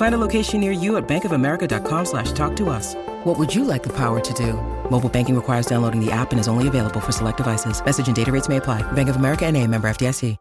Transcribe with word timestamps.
Find 0.00 0.14
a 0.14 0.24
location 0.26 0.60
near 0.60 0.72
you 0.72 0.96
at 0.96 1.06
bankofamerica.com 1.06 2.06
slash 2.06 2.32
talk 2.32 2.56
to 2.56 2.70
us. 2.70 2.94
What 3.24 3.38
would 3.38 3.54
you 3.54 3.64
like 3.64 3.82
the 3.82 3.94
power 3.94 4.18
to 4.18 4.32
do? 4.32 4.54
Mobile 4.90 5.10
banking 5.10 5.36
requires 5.36 5.66
downloading 5.66 6.02
the 6.02 6.10
app 6.10 6.30
and 6.32 6.40
is 6.40 6.48
only 6.48 6.68
available 6.68 7.00
for 7.00 7.12
select 7.12 7.36
devices. 7.36 7.84
Message 7.84 8.06
and 8.06 8.16
data 8.16 8.32
rates 8.32 8.48
may 8.48 8.56
apply. 8.56 8.80
Bank 8.92 9.10
of 9.10 9.16
America 9.16 9.44
and 9.44 9.58
a 9.58 9.66
member 9.66 9.88
FDIC. 9.90 10.38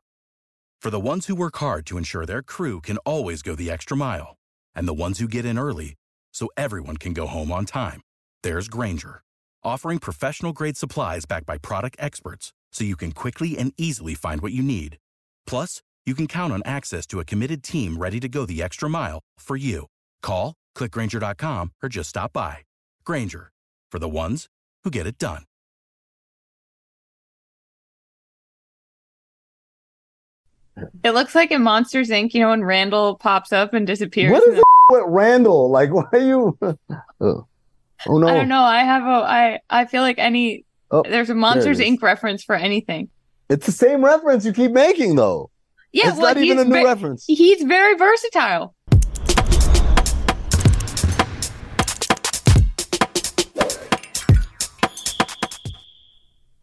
For 0.81 0.91
the 0.91 1.05
ones 1.07 1.25
who 1.25 1.35
work 1.35 1.57
hard 1.57 1.85
to 1.87 1.97
ensure 1.97 2.25
their 2.25 2.41
crew 2.41 2.79
can 2.79 2.99
always 2.99 3.41
go 3.41 3.53
the 3.53 3.69
extra 3.69 3.97
mile, 3.97 4.37
and 4.73 4.87
the 4.87 4.93
ones 4.93 5.19
who 5.19 5.27
get 5.27 5.43
in 5.43 5.59
early 5.59 5.95
so 6.31 6.47
everyone 6.55 6.95
can 6.95 7.11
go 7.11 7.27
home 7.27 7.51
on 7.51 7.65
time, 7.65 7.99
there's 8.43 8.69
Grainger, 8.69 9.21
offering 9.61 9.99
professional-grade 9.99 10.77
supplies 10.77 11.25
backed 11.25 11.45
by 11.45 11.57
product 11.57 11.97
experts 11.99 12.53
so 12.71 12.85
you 12.85 12.95
can 12.95 13.11
quickly 13.11 13.57
and 13.57 13.73
easily 13.75 14.15
find 14.15 14.39
what 14.39 14.53
you 14.53 14.63
need. 14.63 14.99
Plus, 15.45 15.81
you 16.09 16.15
can 16.15 16.27
count 16.27 16.51
on 16.51 16.63
access 16.65 17.05
to 17.05 17.19
a 17.19 17.25
committed 17.25 17.63
team 17.63 17.95
ready 17.95 18.19
to 18.19 18.27
go 18.27 18.45
the 18.45 18.63
extra 18.63 18.89
mile 18.89 19.19
for 19.37 19.55
you. 19.55 19.85
Call, 20.23 20.55
clickgrainger.com, 20.75 21.71
or 21.83 21.87
just 21.87 22.09
stop 22.09 22.33
by. 22.33 22.57
Grainger, 23.05 23.51
for 23.91 23.99
the 23.99 24.09
ones 24.09 24.47
who 24.83 24.89
get 24.89 25.05
it 25.05 25.19
done. 25.19 25.43
It 31.03 31.11
looks 31.11 31.35
like 31.35 31.51
in 31.51 31.61
Monsters 31.61 32.09
Inc. 32.09 32.33
You 32.33 32.39
know 32.39 32.49
when 32.49 32.63
Randall 32.63 33.15
pops 33.17 33.51
up 33.51 33.73
and 33.73 33.85
disappears. 33.85 34.31
What 34.31 34.47
is 34.47 34.55
the- 34.55 34.59
it 34.59 34.63
with 34.89 35.03
Randall? 35.07 35.69
Like, 35.69 35.93
why 35.93 36.05
are 36.13 36.19
you? 36.19 36.57
oh 37.21 37.47
oh, 38.07 38.17
no! 38.17 38.27
I 38.27 38.33
don't 38.33 38.47
know. 38.47 38.61
I 38.61 38.79
have 38.83 39.03
a. 39.03 39.07
I 39.07 39.59
I 39.69 39.85
feel 39.85 40.01
like 40.01 40.17
any. 40.17 40.65
Oh, 40.89 41.03
there's 41.03 41.29
a 41.29 41.35
Monsters 41.35 41.79
is. 41.79 41.85
Inc. 41.85 42.01
reference 42.01 42.43
for 42.43 42.55
anything. 42.55 43.09
It's 43.49 43.65
the 43.65 43.71
same 43.71 44.03
reference 44.03 44.45
you 44.45 44.53
keep 44.53 44.71
making, 44.71 45.15
though. 45.15 45.51
Yeah, 45.91 46.09
it's 46.09 46.19
well, 46.19 46.35
not 46.35 46.43
even 46.43 46.59
a 46.59 46.65
new 46.65 46.85
reference. 46.85 47.25
He's 47.25 47.63
very 47.63 47.95
versatile. 47.95 48.75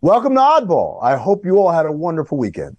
Welcome 0.01 0.35
to 0.35 0.41
Oddball. 0.41 1.03
I 1.03 1.17
hope 1.17 1.45
you 1.45 1.57
all 1.57 1.73
had 1.73 1.87
a 1.87 1.93
wonderful 1.93 2.39
weekend. 2.39 2.77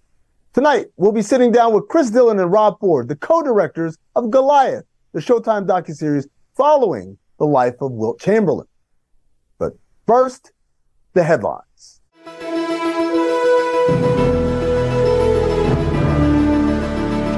Tonight, 0.53 0.85
we'll 0.95 1.11
be 1.11 1.21
sitting 1.21 1.51
down 1.51 1.73
with 1.73 1.89
Chris 1.89 2.11
Dillon 2.11 2.39
and 2.39 2.49
Rob 2.49 2.79
Ford, 2.79 3.09
the 3.09 3.17
co-directors 3.17 3.97
of 4.15 4.31
Goliath, 4.31 4.85
the 5.11 5.19
Showtime 5.19 5.67
docuseries 5.67 6.27
following 6.55 7.17
the 7.39 7.45
life 7.45 7.75
of 7.81 7.91
Wilt 7.91 8.21
Chamberlain. 8.21 8.67
But 9.59 9.73
first, 10.07 10.53
the 11.13 11.23
headlines. 11.25 11.99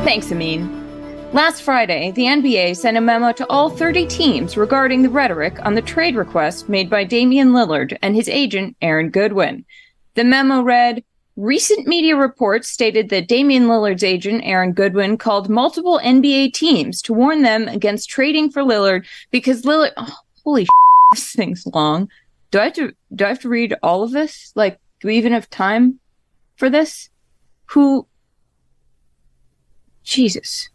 Thanks, 0.10 0.32
Amin. 0.32 1.30
Last 1.34 1.62
Friday, 1.62 2.10
the 2.10 2.24
NBA 2.24 2.76
sent 2.76 2.98
a 2.98 3.02
memo 3.02 3.32
to 3.34 3.48
all 3.48 3.70
30 3.70 4.08
teams 4.08 4.58
regarding 4.58 5.04
the 5.04 5.10
rhetoric 5.10 5.64
on 5.64 5.76
the 5.76 5.84
trade 5.84 6.16
request 6.16 6.68
made 6.68 6.90
by 6.90 7.04
Damian 7.04 7.50
Lillard 7.50 7.96
and 8.02 8.16
his 8.16 8.28
agent, 8.28 8.76
Aaron 8.82 9.12
Goodwin. 9.12 9.66
The 10.16 10.24
memo 10.24 10.64
read 10.64 11.04
Recent 11.36 11.86
media 11.86 12.16
reports 12.16 12.70
stated 12.70 13.10
that 13.10 13.28
Damian 13.28 13.68
Lillard's 13.68 14.04
agent, 14.04 14.42
Aaron 14.46 14.74
Goodwin, 14.74 15.16
called 15.16 15.48
multiple 15.48 16.02
NBA 16.04 16.54
teams 16.54 17.04
to 17.04 17.14
warn 17.14 17.44
them 17.44 17.68
against 17.68 18.10
trading 18.10 18.50
for 18.50 18.64
Lillard 18.64 19.06
because 19.30 19.62
Lillard. 19.62 19.92
Oh, 19.96 20.18
holy 20.44 20.66
sh- 20.66 20.70
this 21.12 21.34
thing's 21.34 21.68
long. 21.68 22.10
Do 22.50 22.58
I 22.58 22.64
have 22.64 22.74
to? 22.74 22.94
Do 23.14 23.26
I 23.26 23.28
have 23.28 23.42
to 23.42 23.50
read 23.50 23.76
all 23.84 24.02
of 24.02 24.10
this? 24.10 24.54
Like, 24.56 24.80
do 25.02 25.08
we 25.08 25.18
even 25.18 25.34
have 25.34 25.52
time 25.52 26.00
for 26.56 26.68
this? 26.68 27.12
Who? 27.68 28.08
Jesus. 30.10 30.70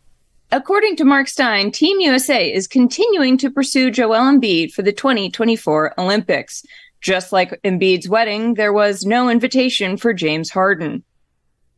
According 0.53 0.97
to 0.97 1.05
Marc 1.05 1.29
Stein, 1.29 1.71
Team 1.73 1.99
USA 2.01 2.53
is 2.53 2.69
continuing 2.69 3.37
to 3.39 3.51
pursue 3.51 3.91
Joel 3.91 4.21
Embiid 4.21 4.73
for 4.73 4.83
the 4.83 4.93
2024 4.93 5.99
Olympics. 5.99 6.65
Just 7.01 7.33
like 7.33 7.61
Embiid's 7.65 8.09
wedding, 8.09 8.55
there 8.55 8.73
was 8.73 9.05
no 9.05 9.29
invitation 9.29 9.97
for 9.97 10.15
James 10.15 10.51
Harden. 10.51 11.03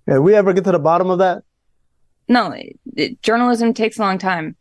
Did 0.07 0.21
we 0.21 0.35
ever 0.35 0.53
get 0.53 0.65
to 0.65 0.73
the 0.73 0.79
bottom 0.79 1.11
of 1.11 1.19
that? 1.19 1.43
No, 2.29 2.51
it- 2.53 2.79
it- 2.95 3.23
journalism 3.23 3.73
takes 3.73 3.99
a 3.99 4.03
long 4.03 4.19
time. 4.19 4.57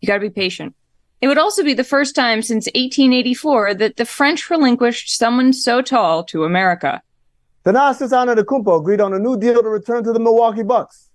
You 0.00 0.06
gotta 0.06 0.20
be 0.20 0.30
patient. 0.30 0.74
It 1.20 1.28
would 1.28 1.38
also 1.38 1.62
be 1.62 1.74
the 1.74 1.84
first 1.84 2.14
time 2.14 2.42
since 2.42 2.66
1884 2.74 3.74
that 3.74 3.96
the 3.96 4.04
French 4.04 4.50
relinquished 4.50 5.16
someone 5.16 5.52
so 5.52 5.80
tall 5.82 6.24
to 6.24 6.44
America. 6.44 7.02
Thanasis 7.64 8.12
Antetokounmpo 8.12 8.80
agreed 8.80 9.00
on 9.00 9.12
a 9.12 9.18
new 9.18 9.36
deal 9.36 9.62
to 9.62 9.68
return 9.68 10.04
to 10.04 10.12
the 10.12 10.20
Milwaukee 10.20 10.62
Bucks. 10.62 11.05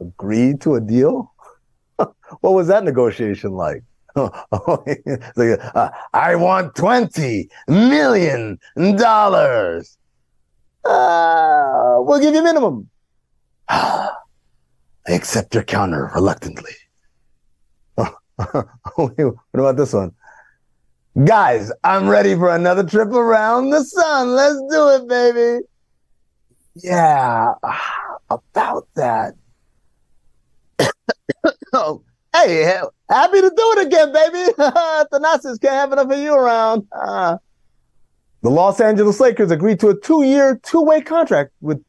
Agreed 0.00 0.60
to 0.62 0.74
a 0.74 0.80
deal? 0.80 1.32
what 1.96 2.52
was 2.52 2.68
that 2.68 2.84
negotiation 2.84 3.52
like? 3.52 3.82
Like, 4.16 5.60
uh, 5.74 5.90
I 6.14 6.36
want 6.36 6.74
twenty 6.74 7.50
million 7.68 8.58
dollars. 8.74 9.98
Uh, 10.84 11.96
we'll 11.98 12.20
give 12.20 12.34
you 12.34 12.42
minimum. 12.42 12.88
I 13.68 14.10
accept 15.08 15.54
your 15.54 15.64
counter 15.64 16.10
reluctantly. 16.14 16.72
what 17.96 19.34
about 19.54 19.76
this 19.76 19.92
one? 19.92 20.12
Guys, 21.24 21.72
I'm 21.82 22.08
ready 22.08 22.34
for 22.34 22.54
another 22.54 22.84
trip 22.84 23.08
around 23.08 23.70
the 23.70 23.82
sun. 23.84 24.28
Let's 24.34 24.60
do 24.70 24.88
it, 24.90 25.08
baby. 25.08 25.64
Yeah, 26.74 27.54
about 28.30 28.88
that. 28.94 29.34
oh, 31.72 32.02
hey, 32.34 32.62
happy 33.08 33.40
to 33.40 33.52
do 33.56 33.74
it 33.76 33.86
again, 33.86 34.12
baby. 34.12 34.52
Thanasis 35.12 35.60
can't 35.60 35.74
have 35.74 35.92
enough 35.92 36.10
of 36.10 36.18
you 36.18 36.34
around. 36.34 36.86
Ah. 36.94 37.38
the 38.42 38.50
Los 38.50 38.80
Angeles 38.80 39.20
Lakers 39.20 39.50
agreed 39.50 39.80
to 39.80 39.88
a 39.88 40.00
two-year, 40.00 40.60
two-way 40.62 41.00
contract 41.00 41.52
with 41.60 41.82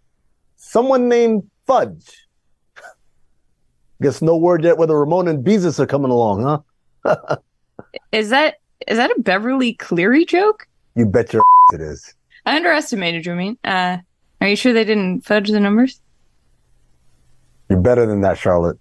someone 0.55 1.07
named 1.09 1.49
Fudge. 1.65 2.27
Guess 4.01 4.21
no 4.21 4.37
word 4.37 4.63
yet 4.63 4.77
whether 4.77 4.97
Ramona 4.97 5.31
and 5.31 5.45
Beezus 5.45 5.79
are 5.79 5.87
coming 5.87 6.11
along, 6.11 6.63
huh? 7.05 7.37
Is 8.11 8.29
that 8.29 8.55
is 8.87 8.97
that 8.97 9.11
a 9.11 9.21
Beverly 9.21 9.73
Cleary 9.73 10.25
joke? 10.25 10.67
You 10.95 11.05
bet 11.05 11.33
your 11.33 11.43
it 11.73 11.81
is. 11.81 12.13
I 12.45 12.55
underestimated 12.55 13.25
you, 13.25 13.33
Amin. 13.33 13.57
Uh, 13.63 13.97
are 14.39 14.47
you 14.47 14.55
sure 14.55 14.73
they 14.73 14.85
didn't 14.85 15.21
fudge 15.21 15.49
the 15.49 15.59
numbers? 15.59 15.99
You're 17.69 17.79
better 17.79 18.05
than 18.05 18.21
that, 18.21 18.37
Charlotte. 18.37 18.77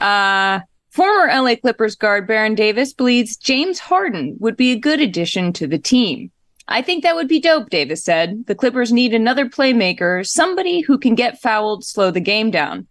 Uh, 0.00 0.60
former 0.90 1.32
LA 1.32 1.56
Clippers 1.56 1.96
guard 1.96 2.26
Baron 2.26 2.54
Davis 2.54 2.92
believes 2.92 3.36
James 3.36 3.78
Harden 3.78 4.36
would 4.40 4.56
be 4.56 4.72
a 4.72 4.78
good 4.78 5.00
addition 5.00 5.52
to 5.54 5.66
the 5.66 5.78
team. 5.78 6.30
I 6.68 6.80
think 6.82 7.02
that 7.02 7.14
would 7.14 7.28
be 7.28 7.40
dope, 7.40 7.70
Davis 7.70 8.02
said. 8.02 8.46
The 8.46 8.54
Clippers 8.54 8.92
need 8.92 9.12
another 9.12 9.46
playmaker, 9.46 10.26
somebody 10.26 10.80
who 10.80 10.98
can 10.98 11.14
get 11.14 11.40
fouled, 11.40 11.84
slow 11.84 12.10
the 12.10 12.20
game 12.20 12.50
down. 12.50 12.86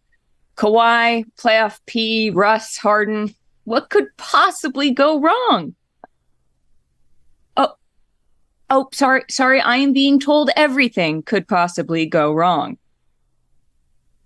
Kawhi, 0.58 1.26
playoff 1.38 1.80
P, 1.88 2.30
Russ, 2.30 2.78
Harden. 2.78 3.34
What 3.64 3.90
could 3.90 4.16
possibly 4.18 4.92
go 4.92 5.20
wrong? 5.20 5.74
Oh, 7.58 7.74
oh, 8.70 8.90
sorry, 8.94 9.24
sorry. 9.30 9.60
I 9.60 9.78
am 9.78 9.94
being 9.94 10.20
told 10.20 10.52
everything 10.56 11.24
could 11.24 11.48
possibly 11.48 12.06
go 12.06 12.32
wrong. 12.32 12.78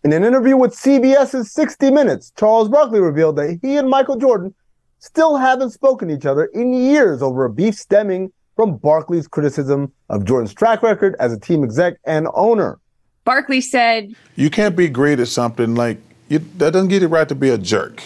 In 0.03 0.13
an 0.13 0.23
interview 0.23 0.55
with 0.55 0.73
CBS's 0.73 1.51
60 1.51 1.91
Minutes, 1.91 2.31
Charles 2.37 2.69
Barkley 2.69 2.99
revealed 2.99 3.35
that 3.37 3.59
he 3.61 3.77
and 3.77 3.89
Michael 3.89 4.15
Jordan 4.15 4.53
still 4.99 5.35
haven't 5.37 5.71
spoken 5.71 6.07
to 6.07 6.15
each 6.15 6.25
other 6.25 6.45
in 6.45 6.73
years 6.73 7.21
over 7.21 7.45
a 7.45 7.49
beef 7.49 7.75
stemming 7.75 8.31
from 8.55 8.77
Barkley's 8.77 9.27
criticism 9.27 9.91
of 10.09 10.23
Jordan's 10.25 10.53
track 10.53 10.83
record 10.83 11.15
as 11.19 11.33
a 11.33 11.39
team 11.39 11.63
exec 11.63 11.95
and 12.05 12.27
owner. 12.33 12.79
Barkley 13.25 13.59
said, 13.61 14.13
You 14.35 14.49
can't 14.49 14.75
be 14.75 14.87
great 14.87 15.19
at 15.19 15.27
something 15.27 15.75
like 15.75 15.99
you, 16.29 16.39
that 16.57 16.73
doesn't 16.73 16.89
give 16.89 17.01
you 17.01 17.07
the 17.07 17.13
right 17.13 17.27
to 17.27 17.35
be 17.35 17.49
a 17.49 17.57
jerk. 17.57 18.01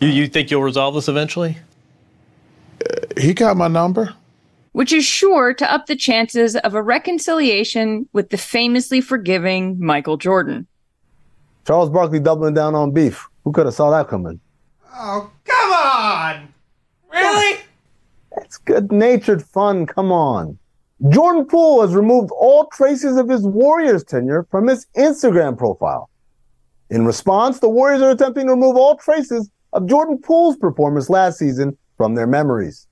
You, 0.00 0.08
you 0.08 0.28
think 0.28 0.50
you'll 0.50 0.62
resolve 0.62 0.94
this 0.94 1.08
eventually? 1.08 1.58
He 3.18 3.34
got 3.34 3.56
my 3.56 3.68
number. 3.68 4.14
which 4.72 4.92
is 4.92 5.04
sure 5.04 5.52
to 5.54 5.72
up 5.72 5.86
the 5.86 5.96
chances 5.96 6.56
of 6.56 6.74
a 6.74 6.82
reconciliation 6.82 8.08
with 8.12 8.30
the 8.30 8.38
famously 8.38 9.00
forgiving 9.00 9.78
Michael 9.78 10.16
Jordan. 10.16 10.66
Charles 11.66 11.90
Barkley 11.90 12.20
doubling 12.20 12.54
down 12.54 12.74
on 12.74 12.90
beef. 12.90 13.28
Who 13.44 13.52
could 13.52 13.66
have 13.66 13.74
saw 13.74 13.90
that 13.90 14.08
coming? 14.08 14.40
Oh, 14.94 15.30
come 15.44 15.72
on! 15.72 16.54
Really? 17.12 17.60
It's 18.38 18.58
good 18.58 18.90
natured 18.90 19.42
fun. 19.44 19.86
Come 19.86 20.12
on. 20.12 20.58
Jordan 21.08 21.46
Poole 21.46 21.82
has 21.82 21.94
removed 21.94 22.30
all 22.32 22.66
traces 22.66 23.16
of 23.16 23.28
his 23.28 23.42
Warriors 23.42 24.04
tenure 24.04 24.46
from 24.50 24.68
his 24.68 24.86
Instagram 24.96 25.58
profile. 25.58 26.08
In 26.90 27.04
response, 27.04 27.58
the 27.58 27.68
Warriors 27.68 28.02
are 28.02 28.10
attempting 28.10 28.46
to 28.46 28.52
remove 28.52 28.76
all 28.76 28.96
traces 28.96 29.50
of 29.72 29.86
Jordan 29.86 30.18
Poole's 30.18 30.56
performance 30.56 31.10
last 31.10 31.38
season 31.38 31.76
from 31.96 32.14
their 32.14 32.26
memories. 32.26 32.86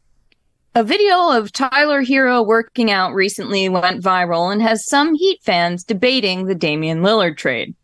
A 0.74 0.84
video 0.84 1.30
of 1.30 1.52
Tyler 1.52 2.02
Herro 2.02 2.46
working 2.46 2.90
out 2.90 3.12
recently 3.12 3.68
went 3.68 4.02
viral 4.02 4.52
and 4.52 4.62
has 4.62 4.86
some 4.88 5.14
Heat 5.14 5.40
fans 5.42 5.84
debating 5.84 6.46
the 6.46 6.54
Damian 6.54 7.02
Lillard 7.02 7.36
trade. 7.36 7.74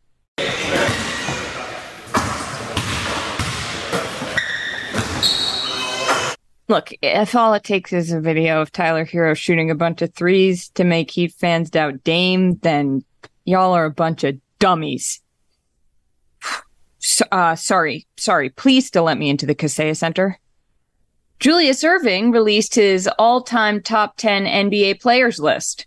Look, 6.69 6.93
if 7.00 7.37
all 7.37 7.55
it 7.55 7.62
takes 7.62 7.93
is 7.93 8.11
a 8.11 8.21
video 8.21 8.61
of 8.61 8.73
Tyler 8.73 9.06
Herro 9.06 9.37
shooting 9.37 9.71
a 9.71 9.77
bunch 9.77 10.03
of 10.03 10.12
threes 10.15 10.69
to 10.71 10.83
make 10.83 11.12
Heat 11.12 11.33
fans 11.33 11.71
doubt 11.71 12.03
Dame, 12.03 12.56
then 12.56 13.05
y'all 13.44 13.73
are 13.73 13.85
a 13.85 13.91
bunch 13.91 14.25
of 14.25 14.37
dummies. 14.59 15.21
uh, 17.31 17.55
sorry, 17.55 18.06
sorry. 18.17 18.50
Please 18.50 18.87
still 18.87 19.05
let 19.05 19.17
me 19.17 19.31
into 19.31 19.47
the 19.47 19.55
Kaseya 19.55 19.97
Center. 19.97 20.41
Julius 21.39 21.85
Erving 21.85 22.32
released 22.32 22.75
his 22.75 23.09
all-time 23.17 23.81
top 23.81 24.17
10 24.17 24.44
NBA 24.44 25.00
players 25.00 25.39
list. 25.39 25.87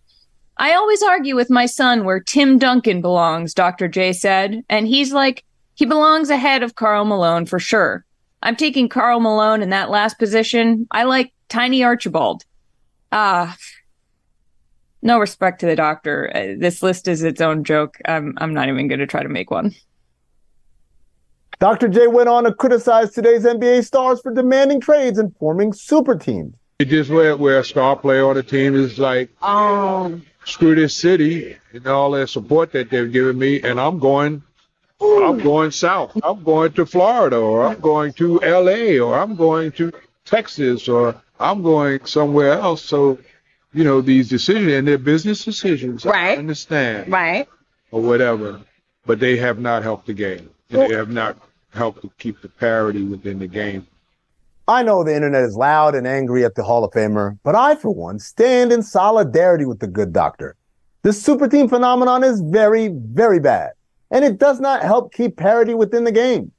I 0.60 0.74
always 0.74 1.02
argue 1.02 1.38
with 1.38 1.50
my 1.50 1.66
son 1.66 2.04
where 2.04 2.20
Tim 2.20 2.58
Duncan 2.58 3.02
belongs, 3.02 3.54
Dr. 3.54 3.88
J 3.88 4.12
said, 4.12 4.62
and 4.70 4.88
he's 4.88 5.14
like, 5.14 5.46
he 5.76 5.86
belongs 5.86 6.30
ahead 6.30 6.64
of 6.64 6.76
Karl 6.76 7.06
Malone 7.06 7.46
for 7.46 7.60
sure. 7.60 8.06
I'm 8.44 8.58
taking 8.58 8.90
Karl 8.90 9.22
Malone 9.22 9.62
in 9.62 9.70
that 9.70 9.90
last 9.90 10.20
position. 10.20 10.86
I 10.92 11.04
like 11.04 11.34
Tiny 11.48 11.82
Archibald. 11.82 12.44
Ah, 13.14 13.56
no 15.02 15.18
respect 15.18 15.62
to 15.62 15.66
the 15.66 15.78
doctor. 15.78 16.30
Uh, 16.36 16.56
this 16.58 16.84
list 16.84 17.08
is 17.08 17.24
its 17.24 17.40
own 17.40 17.64
joke. 17.64 17.98
I'm 18.06 18.34
I'm 18.38 18.54
not 18.54 18.68
even 18.68 18.90
going 18.90 19.00
to 19.00 19.08
try 19.08 19.24
to 19.24 19.30
make 19.30 19.50
one. 19.50 19.74
Dr. 21.60 21.88
J 21.88 22.08
went 22.08 22.28
on 22.30 22.44
to 22.44 22.54
criticize 22.54 23.12
today's 23.12 23.46
NBA 23.46 23.86
stars 23.86 24.22
for 24.22 24.34
demanding 24.34 24.82
trades 24.82 25.18
and 25.18 25.36
forming 25.38 25.72
super 25.74 26.16
teams. 26.16 26.54
It 26.80 26.86
just 26.86 27.10
where 27.10 27.36
where 27.38 27.60
a 27.60 27.64
star 27.64 27.96
player 27.96 28.26
on 28.30 28.38
a 28.38 28.44
team 28.44 28.76
is 28.76 29.00
like, 29.00 29.30
um, 29.42 30.26
screw 30.50 30.76
this 30.76 30.96
city 30.96 31.58
and 31.74 31.88
all 31.88 32.12
that 32.12 32.30
support 32.30 32.72
that 32.74 32.90
they've 32.90 33.12
given 33.12 33.38
me, 33.38 33.62
and 33.62 33.80
I'm 33.80 34.00
going 34.00 34.44
I'm 35.02 35.40
going 35.40 35.72
south. 35.72 36.18
I'm 36.24 36.44
going 36.44 36.74
to 36.74 36.86
Florida, 36.86 37.38
or 37.38 37.68
I'm 37.68 37.80
going 37.80 38.14
to 38.14 38.40
LA, 38.40 39.04
or 39.04 39.18
I'm 39.18 39.36
going 39.36 39.72
to 39.74 39.94
Texas, 40.26 40.90
or 40.90 41.22
I'm 41.40 41.62
going 41.62 42.06
somewhere 42.06 42.54
else. 42.54 42.84
So, 42.84 43.20
you 43.74 43.84
know, 43.84 44.02
these 44.02 44.28
decisions 44.28 44.74
and 44.74 44.88
they're 44.88 44.98
business 44.98 45.46
decisions. 45.46 46.06
Right. 46.06 46.38
I 46.38 46.40
understand. 46.40 47.12
Right. 47.12 47.48
Or 47.92 48.02
whatever. 48.02 48.62
But 49.06 49.20
they 49.20 49.38
have 49.38 49.60
not 49.60 49.84
helped 49.84 50.08
the 50.08 50.14
game. 50.14 50.50
And 50.70 50.82
they 50.82 50.96
have 50.96 51.10
not 51.10 51.38
helped 51.74 52.02
to 52.02 52.12
keep 52.18 52.42
the 52.42 52.50
parity 52.50 53.04
within 53.04 53.40
the 53.40 53.48
game. 53.48 53.88
I 54.70 54.84
know 54.84 55.04
the 55.04 55.16
internet 55.16 55.46
is 55.46 55.58
loud 55.58 55.96
and 55.96 56.06
angry 56.06 56.46
at 56.46 56.54
the 56.54 56.62
Hall 56.62 56.84
of 56.84 56.92
Famer, 56.92 57.40
but 57.42 57.56
I, 57.56 57.74
for 57.74 57.90
one, 57.90 58.20
stand 58.20 58.72
in 58.72 58.84
solidarity 58.84 59.66
with 59.66 59.80
the 59.80 59.88
good 59.88 60.14
doctor. 60.14 60.56
This 61.02 61.20
super 61.20 61.48
team 61.48 61.68
phenomenon 61.68 62.24
is 62.24 62.40
very, 62.40 62.90
very 62.90 63.40
bad 63.40 63.72
and 64.12 64.24
it 64.24 64.38
does 64.38 64.60
not 64.60 64.84
help 64.84 65.12
keep 65.12 65.38
parity 65.38 65.74
within 65.74 66.04
the 66.04 66.12
game. 66.12 66.52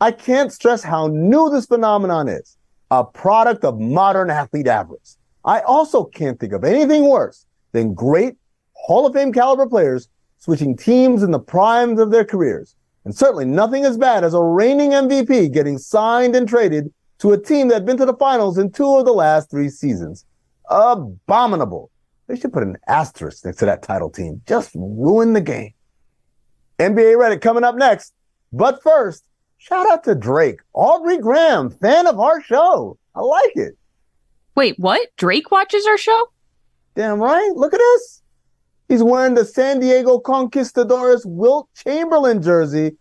I 0.00 0.12
can't 0.12 0.50
stress 0.50 0.82
how 0.82 1.08
new 1.08 1.50
this 1.50 1.66
phenomenon 1.66 2.26
is, 2.26 2.56
a 2.90 3.04
product 3.04 3.66
of 3.66 3.78
modern 3.78 4.30
athlete 4.30 4.66
avarice. 4.66 5.18
I 5.44 5.60
also 5.60 6.04
can't 6.04 6.40
think 6.40 6.54
of 6.54 6.64
anything 6.64 7.06
worse 7.06 7.44
than 7.72 7.92
great 7.92 8.36
Hall 8.72 9.04
of 9.04 9.12
Fame 9.12 9.30
caliber 9.30 9.66
players 9.66 10.08
switching 10.38 10.74
teams 10.74 11.22
in 11.22 11.32
the 11.32 11.38
primes 11.38 12.00
of 12.00 12.12
their 12.12 12.24
careers. 12.24 12.76
And 13.04 13.14
certainly 13.14 13.44
nothing 13.44 13.84
as 13.84 13.98
bad 13.98 14.24
as 14.24 14.32
a 14.32 14.42
reigning 14.42 14.92
MVP 14.92 15.52
getting 15.52 15.76
signed 15.76 16.34
and 16.34 16.48
traded 16.48 16.90
to 17.18 17.32
a 17.32 17.40
team 17.40 17.68
that 17.68 17.74
had 17.74 17.86
been 17.86 17.96
to 17.96 18.06
the 18.06 18.14
finals 18.14 18.58
in 18.58 18.70
two 18.70 18.96
of 18.96 19.04
the 19.04 19.12
last 19.12 19.50
three 19.50 19.68
seasons. 19.68 20.24
Abominable. 20.70 21.90
They 22.26 22.36
should 22.36 22.52
put 22.52 22.62
an 22.62 22.76
asterisk 22.86 23.44
next 23.44 23.58
to 23.58 23.66
that 23.66 23.82
title 23.82 24.10
team. 24.10 24.42
Just 24.46 24.72
ruin 24.74 25.32
the 25.32 25.40
game. 25.40 25.72
NBA 26.78 27.16
Reddit 27.16 27.40
coming 27.40 27.64
up 27.64 27.74
next. 27.74 28.12
But 28.52 28.82
first, 28.82 29.24
shout 29.56 29.90
out 29.90 30.04
to 30.04 30.14
Drake, 30.14 30.60
Aubrey 30.74 31.18
Graham, 31.18 31.70
fan 31.70 32.06
of 32.06 32.20
our 32.20 32.40
show. 32.42 32.98
I 33.14 33.20
like 33.20 33.56
it. 33.56 33.76
Wait, 34.54 34.78
what? 34.78 35.08
Drake 35.16 35.50
watches 35.50 35.86
our 35.86 35.98
show? 35.98 36.28
Damn 36.94 37.20
right. 37.20 37.52
Look 37.54 37.74
at 37.74 37.78
this. 37.78 38.22
He's 38.88 39.02
wearing 39.02 39.34
the 39.34 39.44
San 39.44 39.80
Diego 39.80 40.18
Conquistadores 40.18 41.24
Wilt 41.26 41.68
Chamberlain 41.76 42.42
jersey. 42.42 42.96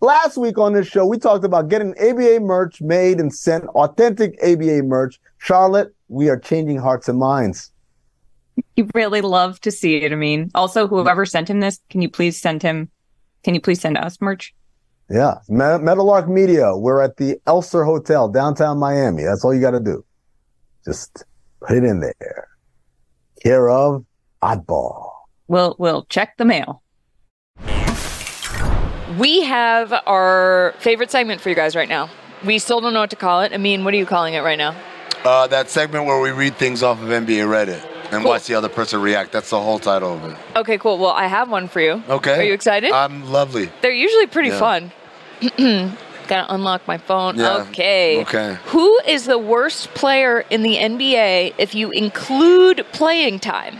Last 0.00 0.36
week 0.36 0.58
on 0.58 0.74
this 0.74 0.86
show, 0.86 1.06
we 1.06 1.18
talked 1.18 1.44
about 1.44 1.68
getting 1.68 1.94
ABA 1.98 2.40
merch 2.40 2.82
made 2.82 3.18
and 3.18 3.34
sent, 3.34 3.64
authentic 3.68 4.38
ABA 4.42 4.82
merch. 4.82 5.18
Charlotte, 5.38 5.94
we 6.08 6.28
are 6.28 6.38
changing 6.38 6.78
hearts 6.78 7.08
and 7.08 7.18
minds. 7.18 7.72
You 8.76 8.88
really 8.94 9.22
love 9.22 9.60
to 9.62 9.70
see 9.70 9.96
it. 9.96 10.12
I 10.12 10.16
mean, 10.16 10.50
also, 10.54 10.86
whoever 10.86 11.24
sent 11.24 11.48
him 11.48 11.60
this, 11.60 11.80
can 11.88 12.02
you 12.02 12.10
please 12.10 12.40
send 12.40 12.62
him? 12.62 12.90
Can 13.42 13.54
you 13.54 13.60
please 13.60 13.80
send 13.80 13.96
us 13.96 14.20
merch? 14.20 14.54
Yeah, 15.08 15.36
Meadowlark 15.48 16.28
Media. 16.28 16.76
We're 16.76 17.00
at 17.00 17.16
the 17.16 17.40
Elser 17.46 17.84
Hotel, 17.84 18.28
downtown 18.28 18.78
Miami. 18.78 19.22
That's 19.22 19.44
all 19.44 19.54
you 19.54 19.60
got 19.60 19.70
to 19.70 19.80
do. 19.80 20.04
Just 20.84 21.24
put 21.60 21.76
it 21.76 21.84
in 21.84 22.00
there. 22.00 22.48
Care 23.42 23.70
of 23.70 24.04
Oddball. 24.42 25.10
We'll 25.48 25.76
we'll 25.78 26.04
check 26.06 26.36
the 26.38 26.44
mail. 26.44 26.82
We 29.18 29.42
have 29.44 29.92
our 30.06 30.74
favorite 30.78 31.10
segment 31.10 31.40
for 31.40 31.48
you 31.48 31.54
guys 31.54 31.74
right 31.76 31.88
now. 31.88 32.10
We 32.44 32.58
still 32.58 32.80
don't 32.80 32.92
know 32.92 33.00
what 33.00 33.10
to 33.10 33.16
call 33.16 33.42
it. 33.42 33.52
I 33.52 33.56
mean, 33.56 33.84
what 33.84 33.94
are 33.94 33.96
you 33.96 34.06
calling 34.06 34.34
it 34.34 34.40
right 34.40 34.58
now? 34.58 34.76
Uh, 35.24 35.46
that 35.48 35.70
segment 35.70 36.04
where 36.06 36.20
we 36.20 36.30
read 36.30 36.56
things 36.56 36.82
off 36.82 37.00
of 37.02 37.08
NBA 37.08 37.46
Reddit 37.46 37.82
and 38.12 38.22
Cool. 38.22 38.30
watch 38.30 38.46
the 38.46 38.54
other 38.54 38.68
person 38.68 39.00
react. 39.00 39.32
That's 39.32 39.50
the 39.50 39.60
whole 39.60 39.78
title 39.78 40.14
of 40.14 40.24
it. 40.24 40.36
Okay, 40.56 40.76
cool. 40.78 40.98
Well, 40.98 41.10
I 41.12 41.26
have 41.26 41.50
one 41.50 41.66
for 41.66 41.80
you. 41.80 42.02
Okay. 42.08 42.40
Are 42.40 42.42
you 42.44 42.52
excited? 42.52 42.92
I'm 42.92 43.30
lovely. 43.32 43.70
They're 43.80 43.90
usually 43.90 44.26
pretty 44.26 44.50
Yeah. 44.50 44.58
fun. 44.58 44.92
Gotta 46.28 46.52
unlock 46.54 46.86
my 46.88 46.98
phone. 46.98 47.36
Yeah. 47.38 47.58
Okay. 47.68 48.20
Okay. 48.22 48.58
Who 48.66 48.98
is 49.06 49.26
the 49.26 49.38
worst 49.38 49.94
player 49.94 50.44
in 50.50 50.62
the 50.62 50.76
NBA 50.76 51.54
if 51.58 51.74
you 51.74 51.90
include 51.90 52.84
playing 52.92 53.38
time? 53.40 53.78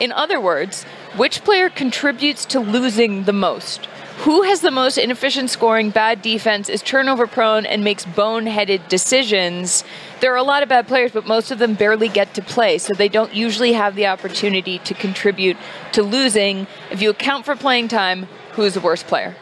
In 0.00 0.12
other 0.12 0.40
words, 0.40 0.84
which 1.16 1.42
player 1.44 1.68
contributes 1.68 2.44
to 2.46 2.60
losing 2.60 3.24
the 3.24 3.32
most? 3.32 3.86
Who 4.22 4.42
has 4.42 4.60
the 4.60 4.70
most 4.70 4.98
inefficient 4.98 5.50
scoring, 5.50 5.90
bad 5.90 6.22
defense, 6.22 6.68
is 6.68 6.80
turnover 6.80 7.26
prone, 7.26 7.66
and 7.66 7.82
makes 7.82 8.04
boneheaded 8.04 8.86
decisions? 8.86 9.82
There 10.20 10.32
are 10.32 10.36
a 10.36 10.44
lot 10.44 10.62
of 10.62 10.68
bad 10.68 10.86
players, 10.86 11.10
but 11.10 11.26
most 11.26 11.50
of 11.50 11.58
them 11.58 11.74
barely 11.74 12.08
get 12.08 12.32
to 12.34 12.42
play, 12.42 12.78
so 12.78 12.94
they 12.94 13.08
don't 13.08 13.34
usually 13.34 13.72
have 13.72 13.96
the 13.96 14.06
opportunity 14.06 14.78
to 14.78 14.94
contribute 14.94 15.56
to 15.90 16.04
losing. 16.04 16.68
If 16.92 17.02
you 17.02 17.10
account 17.10 17.44
for 17.44 17.56
playing 17.56 17.88
time, 17.88 18.28
who 18.52 18.62
is 18.62 18.74
the 18.74 18.80
worst 18.80 19.08
player? 19.08 19.34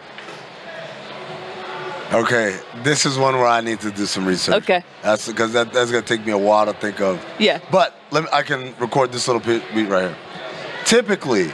Okay, 2.10 2.58
this 2.82 3.04
is 3.04 3.18
one 3.18 3.34
where 3.36 3.46
I 3.46 3.60
need 3.60 3.80
to 3.80 3.90
do 3.90 4.06
some 4.06 4.24
research. 4.24 4.62
Okay. 4.62 4.82
That's 5.02 5.28
because 5.28 5.52
that, 5.52 5.74
that's 5.74 5.90
gonna 5.90 6.06
take 6.06 6.24
me 6.24 6.32
a 6.32 6.38
while 6.38 6.64
to 6.64 6.72
think 6.72 7.02
of. 7.02 7.22
Yeah. 7.38 7.60
But 7.70 7.94
let 8.12 8.24
me, 8.24 8.30
I 8.32 8.42
can 8.42 8.74
record 8.78 9.12
this 9.12 9.28
little 9.28 9.42
bit, 9.42 9.62
beat 9.74 9.90
right 9.90 10.08
here. 10.08 10.16
Typically, 10.86 11.52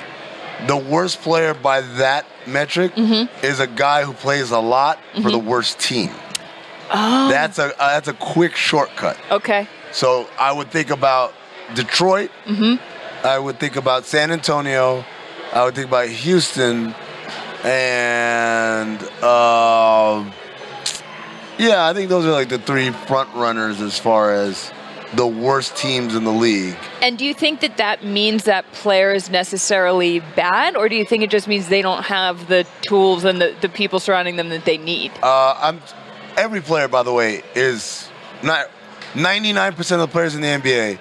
the 0.66 0.76
worst 0.76 1.20
player 1.20 1.54
by 1.54 1.80
that 1.82 2.24
metric 2.46 2.94
Mm-hmm. 2.94 3.44
is 3.44 3.60
a 3.60 3.66
guy 3.66 4.04
who 4.04 4.12
plays 4.12 4.50
a 4.50 4.58
lot 4.60 4.98
for 5.22 5.30
the 5.30 5.38
worst 5.38 5.78
team. 5.80 6.10
Oh. 6.90 7.28
That's 7.28 7.58
a 7.58 7.74
uh, 7.82 7.88
that's 7.94 8.08
a 8.08 8.12
quick 8.14 8.54
shortcut. 8.56 9.18
Okay. 9.30 9.66
So 9.92 10.28
I 10.38 10.52
would 10.52 10.70
think 10.70 10.90
about 10.90 11.34
Detroit. 11.74 12.30
Mm-hmm. 12.46 13.26
I 13.26 13.38
would 13.38 13.58
think 13.58 13.76
about 13.76 14.04
San 14.04 14.30
Antonio. 14.30 15.04
I 15.52 15.64
would 15.64 15.74
think 15.74 15.88
about 15.88 16.08
Houston, 16.08 16.94
and 17.64 19.02
um, 19.24 20.32
yeah, 21.58 21.86
I 21.88 21.92
think 21.94 22.08
those 22.08 22.24
are 22.26 22.30
like 22.32 22.48
the 22.48 22.58
three 22.58 22.90
front 22.90 23.34
runners 23.34 23.80
as 23.80 23.98
far 23.98 24.32
as 24.32 24.70
the 25.14 25.26
worst 25.26 25.76
teams 25.76 26.14
in 26.14 26.24
the 26.24 26.32
league. 26.32 26.76
And 27.02 27.18
do 27.18 27.24
you 27.24 27.34
think 27.34 27.60
that 27.60 27.76
that 27.76 28.04
means 28.04 28.44
that 28.44 28.70
player 28.72 29.12
is 29.12 29.30
necessarily 29.30 30.20
bad, 30.34 30.76
or 30.76 30.88
do 30.88 30.96
you 30.96 31.04
think 31.04 31.22
it 31.22 31.30
just 31.30 31.46
means 31.46 31.68
they 31.68 31.82
don't 31.82 32.04
have 32.04 32.48
the 32.48 32.66
tools 32.82 33.24
and 33.24 33.40
the, 33.40 33.54
the 33.60 33.68
people 33.68 34.00
surrounding 34.00 34.36
them 34.36 34.48
that 34.48 34.64
they 34.64 34.78
need? 34.78 35.12
Uh, 35.22 35.54
I'm 35.58 35.80
every 36.36 36.60
player, 36.60 36.88
by 36.88 37.02
the 37.02 37.12
way, 37.12 37.42
is 37.54 38.08
not 38.42 38.70
99% 39.12 39.78
of 39.92 40.00
the 40.00 40.08
players 40.08 40.34
in 40.34 40.40
the 40.40 40.48
NBA 40.48 40.98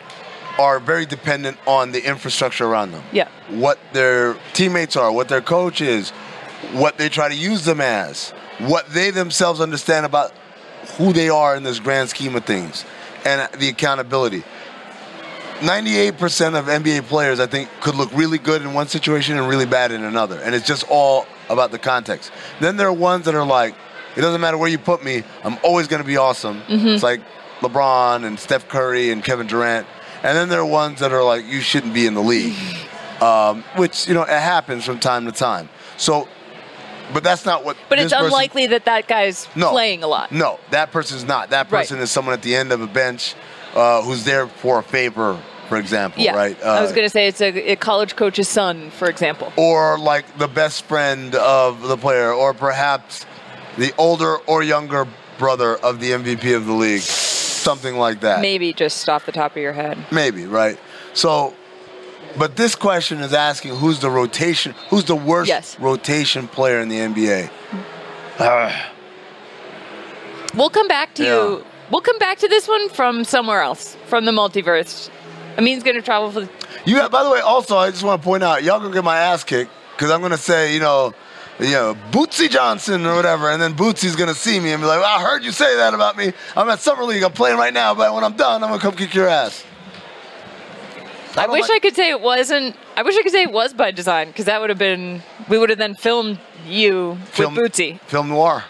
are 0.57 0.79
very 0.79 1.05
dependent 1.05 1.57
on 1.67 1.91
the 1.91 2.05
infrastructure 2.05 2.65
around 2.65 2.91
them. 2.91 3.03
Yeah. 3.11 3.27
What 3.49 3.77
their 3.91 4.37
teammates 4.53 4.95
are, 4.95 5.11
what 5.11 5.27
their 5.27 5.41
coach 5.41 5.81
is, 5.81 6.11
what 6.71 6.97
they 6.97 7.09
try 7.09 7.27
to 7.29 7.35
use 7.35 7.65
them 7.65 7.81
as. 7.81 8.33
what 8.59 8.87
they 8.87 9.11
themselves 9.11 9.59
understand 9.59 10.05
about 10.05 10.31
who 10.97 11.11
they 11.11 11.29
are 11.29 11.55
in 11.55 11.63
this 11.63 11.79
grand 11.79 12.09
scheme 12.09 12.35
of 12.35 12.45
things 12.45 12.85
and 13.25 13.51
the 13.59 13.67
accountability. 13.67 14.43
98% 15.59 16.57
of 16.57 16.65
NBA 16.65 17.03
players, 17.03 17.39
I 17.39 17.47
think, 17.47 17.69
could 17.81 17.95
look 17.95 18.11
really 18.13 18.37
good 18.37 18.61
in 18.61 18.73
one 18.73 18.87
situation 18.87 19.37
and 19.37 19.47
really 19.47 19.65
bad 19.65 19.91
in 19.91 20.03
another. 20.03 20.39
And 20.41 20.53
it's 20.53 20.67
just 20.67 20.83
all 20.89 21.25
about 21.49 21.71
the 21.71 21.79
context. 21.79 22.31
Then 22.59 22.77
there 22.77 22.87
are 22.87 22.93
ones 22.93 23.25
that 23.25 23.35
are 23.35 23.45
like, 23.45 23.75
it 24.15 24.21
doesn't 24.21 24.41
matter 24.41 24.57
where 24.57 24.69
you 24.69 24.77
put 24.77 25.03
me, 25.03 25.23
I'm 25.43 25.57
always 25.63 25.87
going 25.87 26.01
to 26.01 26.07
be 26.07 26.17
awesome. 26.17 26.61
Mhm. 26.67 26.93
It's 26.95 27.03
like 27.03 27.21
LeBron 27.61 28.25
and 28.25 28.39
Steph 28.39 28.67
Curry 28.67 29.11
and 29.11 29.23
Kevin 29.23 29.47
Durant. 29.47 29.87
And 30.23 30.37
then 30.37 30.49
there 30.49 30.59
are 30.59 30.65
ones 30.65 30.99
that 30.99 31.11
are 31.13 31.23
like, 31.23 31.45
you 31.45 31.61
shouldn't 31.61 31.93
be 31.93 32.05
in 32.07 32.13
the 32.15 32.21
league, 32.21 32.55
um, 33.21 33.63
which, 33.75 34.07
you 34.07 34.13
know, 34.13 34.23
it 34.23 34.29
happens 34.29 34.83
from 34.85 34.99
time 34.99 35.25
to 35.25 35.31
time. 35.31 35.69
So, 35.97 36.27
but 37.13 37.23
that's 37.23 37.45
not 37.45 37.63
what. 37.63 37.77
But 37.87 37.99
it's 37.99 38.11
person- 38.11 38.25
unlikely 38.25 38.67
that 38.67 38.85
that 38.85 39.07
guy's 39.07 39.47
No. 39.55 39.69
playing 39.71 40.03
a 40.03 40.07
lot. 40.07 40.31
No, 40.31 40.59
that 40.71 40.91
person's 40.91 41.23
not. 41.23 41.51
That 41.51 41.71
Right. 41.71 41.81
person 41.81 41.99
is 41.99 42.09
someone 42.11 42.33
at 42.33 42.41
the 42.41 42.55
end 42.55 42.71
of 42.71 42.81
a 42.81 42.87
bench 42.87 43.35
uh, 43.75 44.01
who's 44.01 44.23
there 44.23 44.47
for 44.47 44.79
a 44.79 44.83
favor, 44.83 45.37
for 45.69 45.77
example, 45.77 46.21
Yeah. 46.23 46.35
right? 46.35 46.57
I 46.63 46.81
was 46.81 46.91
Uh, 46.91 46.95
going 46.95 47.05
to 47.05 47.09
say 47.09 47.27
it's 47.27 47.41
a, 47.41 47.71
a 47.71 47.75
college 47.75 48.15
coach's 48.15 48.47
son, 48.49 48.91
for 48.91 49.09
example. 49.09 49.51
or 49.57 49.97
like 49.99 50.25
the 50.37 50.47
best 50.47 50.83
friend 50.85 51.35
of 51.35 51.81
the 51.81 51.97
player, 51.97 52.31
or 52.31 52.53
perhaps 52.53 53.25
the 53.77 53.93
older 53.97 54.37
or 54.47 54.63
younger 54.63 55.05
brother 55.37 55.75
of 55.77 55.99
the 55.99 56.11
MVP 56.11 56.55
of 56.55 56.65
the 56.65 56.71
league, 56.73 57.01
something 57.01 57.97
like 57.97 58.21
that. 58.21 58.41
Maybe 58.41 58.71
just 58.73 59.09
off 59.09 59.25
the 59.25 59.31
top 59.33 59.51
of 59.51 59.61
your 59.61 59.73
head. 59.73 59.97
Maybe, 60.11 60.45
right? 60.45 60.77
So, 61.13 61.53
but 62.37 62.55
this 62.55 62.75
question 62.75 63.19
is 63.19 63.33
asking 63.33 63.75
who's 63.75 63.99
the 63.99 64.09
rotation, 64.09 64.73
who's 64.89 65.03
the 65.05 65.15
worst 65.15 65.49
Yes. 65.49 65.77
rotation 65.79 66.47
player 66.47 66.79
in 66.79 66.87
the 66.89 66.99
NBA? 66.99 67.49
Ah, 68.39 68.91
We'll 70.53 70.69
come 70.69 70.87
back 70.87 71.13
to 71.15 71.23
Yeah. 71.23 71.35
you. 71.35 71.65
We'll 71.91 72.01
come 72.01 72.17
back 72.17 72.39
to 72.39 72.47
this 72.47 72.67
one 72.67 72.89
from 72.89 73.23
somewhere 73.23 73.61
else, 73.61 73.95
from 74.07 74.25
the 74.25 74.31
multiverse. 74.31 75.09
Amin's 75.57 75.83
going 75.83 75.95
to 75.95 76.01
travel 76.01 76.31
for. 76.31 76.49
You 76.85 76.95
got, 76.95 77.11
by 77.11 77.23
the 77.23 77.29
way, 77.29 77.39
also, 77.39 77.77
I 77.77 77.91
just 77.91 78.03
want 78.03 78.21
to 78.21 78.25
point 78.25 78.43
out, 78.43 78.63
y'all 78.63 78.79
gonna 78.79 78.93
get 78.93 79.03
my 79.03 79.17
ass 79.17 79.43
kicked 79.43 79.71
because 79.93 80.11
I'm 80.11 80.21
gonna 80.21 80.37
say, 80.37 80.73
you 80.73 80.79
know, 80.79 81.13
you 81.59 81.71
know, 81.71 81.97
Bootsy 82.11 82.49
Johnson 82.49 83.05
or 83.05 83.15
whatever, 83.15 83.49
and 83.49 83.61
then 83.61 83.73
Bootsy's 83.73 84.15
gonna 84.15 84.35
see 84.35 84.59
me 84.59 84.71
and 84.71 84.81
be 84.81 84.87
like, 84.87 84.99
well, 84.99 85.19
I 85.19 85.23
heard 85.23 85.43
you 85.43 85.51
say 85.51 85.75
that 85.77 85.93
about 85.93 86.17
me. 86.17 86.33
I'm 86.55 86.69
at 86.69 86.79
Summer 86.79 87.03
League, 87.03 87.23
I'm 87.23 87.31
playing 87.31 87.57
right 87.57 87.73
now, 87.73 87.95
but 87.95 88.13
when 88.13 88.23
I'm 88.23 88.35
done, 88.35 88.63
I'm 88.63 88.69
gonna 88.69 88.81
come 88.81 88.95
kick 88.95 89.13
your 89.13 89.27
ass. 89.27 89.65
I, 91.37 91.47
wish 91.47 91.69
I 91.69 91.79
could 91.79 91.95
say 91.95 92.09
it 92.09 92.21
wasn't. 92.21 92.75
I 92.95 93.03
wish 93.03 93.17
I 93.17 93.23
could 93.23 93.31
say 93.31 93.43
it 93.43 93.51
was 93.51 93.73
by 93.73 93.91
design 93.91 94.27
because 94.27 94.45
that 94.45 94.61
would 94.61 94.69
have 94.69 94.79
been. 94.79 95.21
We 95.49 95.57
would 95.57 95.69
have 95.69 95.79
then 95.79 95.95
filmed 95.95 96.39
you 96.65 97.17
Film- 97.31 97.55
with 97.55 97.71
Bootsy. 97.73 97.99
Film 98.01 98.29
noir. 98.29 98.63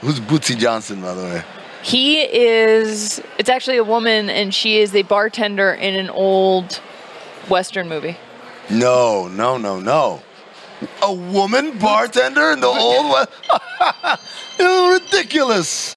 Who's 0.00 0.20
Bootsy 0.20 0.56
Johnson, 0.56 1.00
by 1.00 1.14
the 1.14 1.22
way? 1.22 1.44
He 1.88 2.20
is. 2.20 3.22
It's 3.38 3.48
actually 3.48 3.78
a 3.78 3.84
woman, 3.84 4.28
and 4.28 4.52
she 4.52 4.78
is 4.78 4.94
a 4.94 5.02
bartender 5.04 5.72
in 5.72 5.94
an 5.94 6.10
old 6.10 6.74
Western 7.48 7.88
movie. 7.88 8.18
No, 8.68 9.26
no, 9.28 9.56
no, 9.56 9.80
no. 9.80 10.22
A 11.02 11.12
woman 11.12 11.78
bartender 11.78 12.52
in 12.52 12.60
the 12.60 12.66
old 12.66 13.10
West? 13.10 13.30
Ridiculous. 15.08 15.96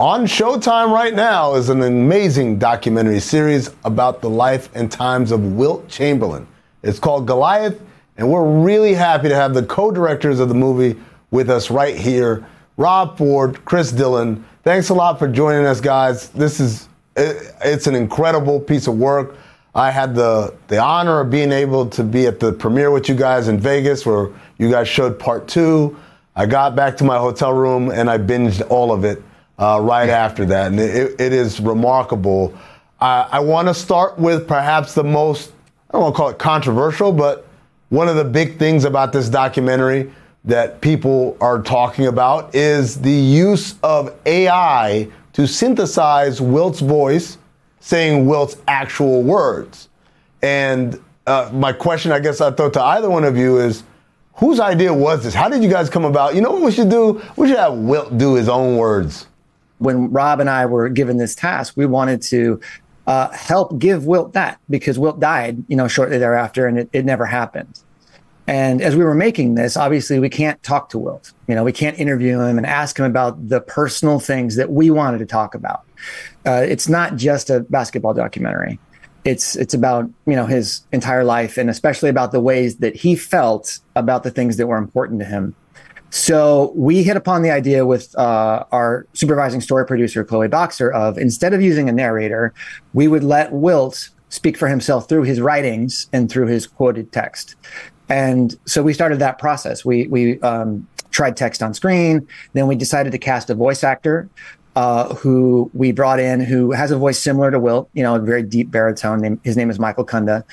On 0.00 0.26
Showtime 0.26 0.90
right 0.90 1.14
now 1.14 1.54
is 1.54 1.68
an 1.68 1.80
amazing 1.80 2.58
documentary 2.58 3.20
series 3.20 3.70
about 3.84 4.20
the 4.20 4.28
life 4.28 4.68
and 4.74 4.90
times 4.90 5.30
of 5.30 5.54
Wilt 5.54 5.88
Chamberlain. 5.88 6.48
It's 6.82 6.98
called 6.98 7.28
Goliath, 7.28 7.80
and 8.16 8.28
we're 8.28 8.44
really 8.44 8.94
happy 8.94 9.28
to 9.28 9.36
have 9.36 9.54
the 9.54 9.62
co 9.62 9.92
directors 9.92 10.40
of 10.40 10.48
the 10.48 10.54
movie 10.54 11.00
with 11.30 11.48
us 11.48 11.70
right 11.70 11.96
here 11.96 12.44
Rob 12.76 13.16
Ford, 13.16 13.64
Chris 13.66 13.92
Dillon. 13.92 14.44
Thanks 14.64 14.88
a 14.88 14.94
lot 14.94 15.16
for 15.16 15.28
joining 15.28 15.64
us, 15.64 15.80
guys. 15.80 16.28
This 16.30 16.58
is 16.58 16.88
it's 17.14 17.86
an 17.86 17.94
incredible 17.94 18.58
piece 18.58 18.88
of 18.88 18.98
work. 18.98 19.36
I 19.76 19.92
had 19.92 20.16
the 20.16 20.56
the 20.66 20.78
honor 20.78 21.20
of 21.20 21.30
being 21.30 21.52
able 21.52 21.86
to 21.90 22.02
be 22.02 22.26
at 22.26 22.40
the 22.40 22.52
premiere 22.52 22.90
with 22.90 23.08
you 23.08 23.14
guys 23.14 23.46
in 23.46 23.60
Vegas, 23.60 24.04
where 24.04 24.30
you 24.58 24.72
guys 24.72 24.88
showed 24.88 25.20
part 25.20 25.46
two. 25.46 25.96
I 26.34 26.46
got 26.46 26.74
back 26.74 26.96
to 26.96 27.04
my 27.04 27.16
hotel 27.16 27.52
room 27.52 27.92
and 27.92 28.10
I 28.10 28.18
binged 28.18 28.68
all 28.68 28.90
of 28.90 29.04
it 29.04 29.22
uh, 29.58 29.80
right 29.82 30.08
after 30.08 30.44
that, 30.46 30.68
and 30.68 30.80
it, 30.80 31.20
it 31.20 31.32
is 31.32 31.60
remarkable. 31.60 32.56
I, 33.00 33.28
I 33.32 33.40
want 33.40 33.68
to 33.68 33.74
start 33.74 34.18
with 34.18 34.48
perhaps 34.48 34.94
the 34.94 35.04
most 35.04 35.52
I 35.94 35.98
don't 35.98 36.02
want 36.02 36.14
to 36.14 36.16
call 36.16 36.28
it 36.30 36.38
controversial, 36.38 37.12
but 37.12 37.46
one 37.90 38.08
of 38.08 38.16
the 38.16 38.24
big 38.24 38.58
things 38.58 38.84
about 38.84 39.12
this 39.12 39.28
documentary 39.28 40.12
that 40.44 40.80
people 40.80 41.36
are 41.40 41.62
talking 41.62 42.08
about 42.08 42.52
is 42.52 43.00
the 43.00 43.12
use 43.12 43.76
of 43.84 44.12
AI 44.26 45.08
to 45.34 45.46
synthesize 45.46 46.40
Wilt's 46.40 46.80
voice, 46.80 47.38
saying 47.78 48.26
Wilt's 48.26 48.56
actual 48.66 49.22
words. 49.22 49.88
And 50.42 51.00
uh, 51.28 51.50
my 51.52 51.72
question, 51.72 52.10
I 52.10 52.18
guess 52.18 52.40
I 52.40 52.50
throw 52.50 52.70
to 52.70 52.82
either 52.82 53.08
one 53.08 53.22
of 53.22 53.36
you 53.36 53.58
is, 53.58 53.84
whose 54.34 54.58
idea 54.58 54.92
was 54.92 55.22
this? 55.22 55.32
How 55.32 55.48
did 55.48 55.62
you 55.62 55.70
guys 55.70 55.88
come 55.88 56.04
about? 56.04 56.34
You 56.34 56.40
know 56.40 56.50
what 56.50 56.62
we 56.62 56.72
should 56.72 56.90
do? 56.90 57.22
We 57.36 57.46
should 57.46 57.58
have 57.58 57.74
Wilt 57.74 58.18
do 58.18 58.34
his 58.34 58.48
own 58.48 58.76
words. 58.76 59.28
When 59.78 60.10
Rob 60.10 60.40
and 60.40 60.48
I 60.48 60.66
were 60.66 60.88
given 60.88 61.16
this 61.16 61.34
task, 61.34 61.74
we 61.76 61.86
wanted 61.86 62.22
to 62.22 62.60
uh, 63.06 63.30
help 63.30 63.78
give 63.78 64.06
Wilt 64.06 64.32
that 64.32 64.60
because 64.70 64.98
Wilt 64.98 65.20
died, 65.20 65.62
you 65.68 65.76
know, 65.76 65.88
shortly 65.88 66.18
thereafter, 66.18 66.66
and 66.66 66.78
it, 66.78 66.90
it 66.92 67.04
never 67.04 67.26
happened. 67.26 67.80
And 68.46 68.82
as 68.82 68.94
we 68.94 69.04
were 69.04 69.14
making 69.14 69.54
this, 69.54 69.76
obviously 69.76 70.18
we 70.18 70.28
can't 70.28 70.62
talk 70.62 70.90
to 70.90 70.98
Wilt. 70.98 71.32
You 71.48 71.54
know, 71.54 71.64
we 71.64 71.72
can't 71.72 71.98
interview 71.98 72.40
him 72.40 72.58
and 72.58 72.66
ask 72.66 72.98
him 72.98 73.06
about 73.06 73.48
the 73.48 73.60
personal 73.60 74.20
things 74.20 74.56
that 74.56 74.70
we 74.70 74.90
wanted 74.90 75.18
to 75.18 75.26
talk 75.26 75.54
about. 75.54 75.82
Uh, 76.44 76.64
it's 76.66 76.88
not 76.88 77.16
just 77.16 77.48
a 77.48 77.60
basketball 77.60 78.12
documentary. 78.12 78.78
It's 79.24 79.56
it's 79.56 79.72
about 79.72 80.10
you 80.26 80.36
know 80.36 80.44
his 80.44 80.84
entire 80.92 81.24
life 81.24 81.56
and 81.56 81.70
especially 81.70 82.10
about 82.10 82.32
the 82.32 82.40
ways 82.40 82.76
that 82.76 82.94
he 82.94 83.16
felt 83.16 83.78
about 83.96 84.22
the 84.22 84.30
things 84.30 84.58
that 84.58 84.66
were 84.66 84.76
important 84.76 85.20
to 85.20 85.26
him. 85.26 85.54
So 86.14 86.72
we 86.76 87.02
hit 87.02 87.16
upon 87.16 87.42
the 87.42 87.50
idea 87.50 87.84
with 87.84 88.16
uh, 88.16 88.64
our 88.70 89.04
supervising 89.14 89.60
story 89.60 89.84
producer, 89.84 90.22
Chloe 90.22 90.46
Boxer, 90.46 90.92
of 90.92 91.18
instead 91.18 91.52
of 91.52 91.60
using 91.60 91.88
a 91.88 91.92
narrator, 91.92 92.54
we 92.92 93.08
would 93.08 93.24
let 93.24 93.50
Wilt 93.50 94.10
speak 94.28 94.56
for 94.56 94.68
himself 94.68 95.08
through 95.08 95.24
his 95.24 95.40
writings 95.40 96.08
and 96.12 96.30
through 96.30 96.46
his 96.46 96.68
quoted 96.68 97.10
text. 97.10 97.56
And 98.08 98.56
so 98.64 98.80
we 98.80 98.92
started 98.94 99.18
that 99.18 99.40
process. 99.40 99.84
We 99.84 100.06
we 100.06 100.40
um, 100.42 100.86
tried 101.10 101.36
text 101.36 101.64
on 101.64 101.74
screen. 101.74 102.28
Then 102.52 102.68
we 102.68 102.76
decided 102.76 103.10
to 103.10 103.18
cast 103.18 103.50
a 103.50 103.54
voice 103.56 103.82
actor 103.82 104.30
uh, 104.76 105.16
who 105.16 105.68
we 105.74 105.90
brought 105.90 106.20
in, 106.20 106.38
who 106.38 106.70
has 106.70 106.92
a 106.92 106.96
voice 106.96 107.18
similar 107.18 107.50
to 107.50 107.58
Wilt. 107.58 107.90
You 107.92 108.04
know, 108.04 108.14
a 108.14 108.20
very 108.20 108.44
deep 108.44 108.70
baritone. 108.70 109.40
His 109.42 109.56
name 109.56 109.68
is 109.68 109.80
Michael 109.80 110.06
Kunda, 110.06 110.44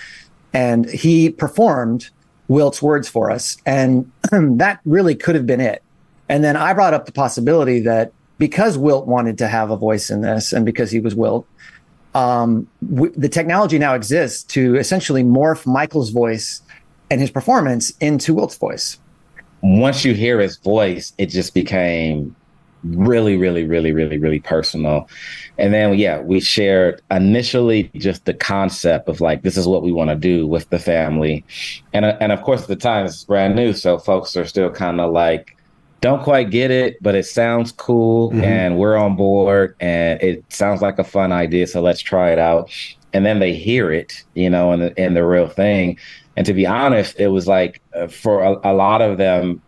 and 0.53 0.89
he 0.89 1.29
performed 1.29 2.09
Wilt's 2.47 2.81
words 2.81 3.07
for 3.07 3.29
us. 3.29 3.57
And 3.65 4.11
that 4.57 4.79
really 4.85 5.15
could 5.15 5.35
have 5.35 5.45
been 5.45 5.61
it. 5.61 5.83
And 6.29 6.43
then 6.43 6.55
I 6.55 6.73
brought 6.73 6.93
up 6.93 7.05
the 7.05 7.11
possibility 7.11 7.81
that 7.81 8.13
because 8.37 8.77
Wilt 8.77 9.05
wanted 9.05 9.37
to 9.39 9.47
have 9.47 9.69
a 9.69 9.77
voice 9.77 10.09
in 10.09 10.21
this 10.21 10.53
and 10.53 10.65
because 10.65 10.89
he 10.89 10.99
was 10.99 11.13
Wilt, 11.13 11.45
um, 12.15 12.67
w- 12.93 13.13
the 13.15 13.29
technology 13.29 13.77
now 13.77 13.93
exists 13.93 14.43
to 14.53 14.75
essentially 14.77 15.23
morph 15.23 15.65
Michael's 15.65 16.09
voice 16.09 16.61
and 17.09 17.19
his 17.21 17.29
performance 17.29 17.91
into 17.99 18.33
Wilt's 18.33 18.57
voice. 18.57 18.97
once 19.61 20.03
you 20.03 20.13
hear 20.13 20.39
his 20.39 20.57
voice, 20.57 21.13
it 21.19 21.27
just 21.27 21.53
became 21.53 22.35
really, 22.83 23.37
really, 23.37 23.65
really, 23.65 23.91
really, 23.91 24.17
really 24.17 24.39
personal. 24.39 25.07
And 25.57 25.73
then, 25.73 25.97
yeah, 25.97 26.19
we 26.19 26.39
shared 26.39 27.01
initially 27.11 27.91
just 27.95 28.25
the 28.25 28.33
concept 28.33 29.07
of 29.07 29.21
like, 29.21 29.43
this 29.43 29.57
is 29.57 29.67
what 29.67 29.83
we 29.83 29.91
want 29.91 30.09
to 30.09 30.15
do 30.15 30.47
with 30.47 30.69
the 30.69 30.79
family. 30.79 31.45
And, 31.93 32.05
uh, 32.05 32.17
and 32.19 32.31
of 32.31 32.41
course, 32.41 32.63
at 32.63 32.67
the 32.67 32.75
time, 32.75 33.05
it's 33.05 33.23
brand 33.23 33.55
new. 33.55 33.73
So 33.73 33.97
folks 33.97 34.35
are 34.35 34.45
still 34.45 34.71
kind 34.71 34.99
of 34.99 35.11
like, 35.11 35.55
don't 36.01 36.23
quite 36.23 36.49
get 36.49 36.71
it, 36.71 36.97
but 37.01 37.13
it 37.13 37.27
sounds 37.27 37.71
cool 37.71 38.31
Mhm. 38.31 38.43
and 38.43 38.77
we're 38.79 38.97
on 38.97 39.15
board 39.15 39.75
and 39.79 40.19
it 40.21 40.43
sounds 40.49 40.81
like 40.81 40.97
a 40.97 41.03
fun 41.03 41.31
idea. 41.31 41.67
So 41.67 41.81
let's 41.81 42.01
try 42.01 42.31
it 42.31 42.39
out. 42.39 42.71
And 43.13 43.23
then 43.25 43.37
they 43.39 43.53
hear 43.53 43.91
it, 43.91 44.23
you 44.33 44.49
know, 44.49 44.71
and 44.71 44.81
the, 44.81 44.99
and 44.99 45.15
the 45.15 45.23
real 45.25 45.47
thing. 45.47 45.99
And 46.37 46.45
to 46.47 46.53
be 46.53 46.65
honest, 46.65 47.19
it 47.19 47.27
was 47.27 47.47
like 47.47 47.81
uh, 47.95 48.07
for 48.07 48.41
a, 48.41 48.71
a 48.71 48.73
lot 48.73 49.01
of 49.01 49.17
them, 49.19 49.61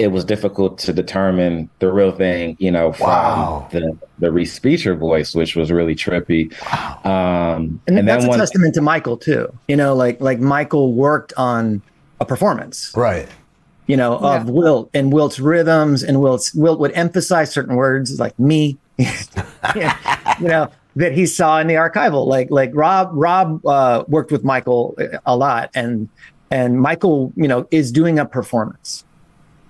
it 0.00 0.12
was 0.12 0.24
difficult 0.24 0.78
to 0.78 0.92
determine 0.94 1.68
the 1.78 1.92
real 1.92 2.10
thing, 2.10 2.56
you 2.58 2.70
know, 2.70 2.92
from 2.92 3.06
Wow. 3.06 3.68
the 3.70 3.96
the 4.18 4.28
Respeecher 4.28 4.96
voice, 4.98 5.34
which 5.34 5.54
was 5.56 5.70
really 5.70 5.94
trippy. 5.94 6.50
Um, 7.04 7.80
And, 7.86 7.98
and, 7.98 8.08
that's 8.08 8.22
then 8.22 8.28
a 8.28 8.30
one, 8.30 8.38
testament 8.38 8.74
to 8.74 8.80
Michael 8.80 9.16
too. 9.18 9.52
You 9.68 9.76
know, 9.76 9.94
like 9.94 10.20
like 10.20 10.40
Michael 10.40 10.94
worked 10.94 11.34
on 11.36 11.82
a 12.18 12.24
performance. 12.24 12.92
Right. 12.96 13.28
You 13.86 13.96
know, 13.96 14.18
of 14.18 14.48
Wilt 14.48 14.88
and 14.94 15.12
Wilt's 15.12 15.38
rhythms 15.40 16.02
and 16.02 16.20
Wilt's 16.20 16.54
Wilt 16.54 16.78
would 16.78 16.92
emphasize 16.92 17.50
certain 17.52 17.76
words 17.76 18.18
like 18.18 18.38
me. 18.38 18.78
You 20.40 20.48
know, 20.48 20.70
that 20.96 21.12
he 21.12 21.26
saw 21.26 21.58
in 21.60 21.66
the 21.66 21.74
archival. 21.74 22.26
Like 22.26 22.50
like 22.50 22.70
Rob 22.72 23.10
Rob 23.12 23.64
uh, 23.66 24.04
worked 24.08 24.32
with 24.32 24.42
Michael 24.42 24.96
a 25.26 25.36
lot 25.36 25.68
and 25.74 26.08
and 26.50 26.80
Michael, 26.80 27.32
you 27.36 27.46
know, 27.46 27.66
is 27.70 27.92
doing 27.92 28.18
a 28.18 28.24
performance. 28.24 29.04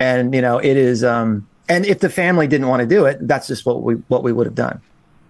And 0.00 0.35
you 0.35 0.40
know, 0.42 0.59
it 0.59 0.76
is 0.76 1.04
um 1.04 1.47
and 1.69 1.87
if 1.87 2.00
the 2.00 2.09
family 2.11 2.49
didn't 2.49 2.66
want 2.66 2.80
to 2.80 2.87
do 2.87 3.04
it, 3.04 3.19
that's 3.28 3.47
just 3.47 3.64
what 3.64 3.83
we 3.83 3.95
what 4.09 4.25
we 4.25 4.33
would 4.33 4.47
have 4.47 4.57
done. 4.57 4.80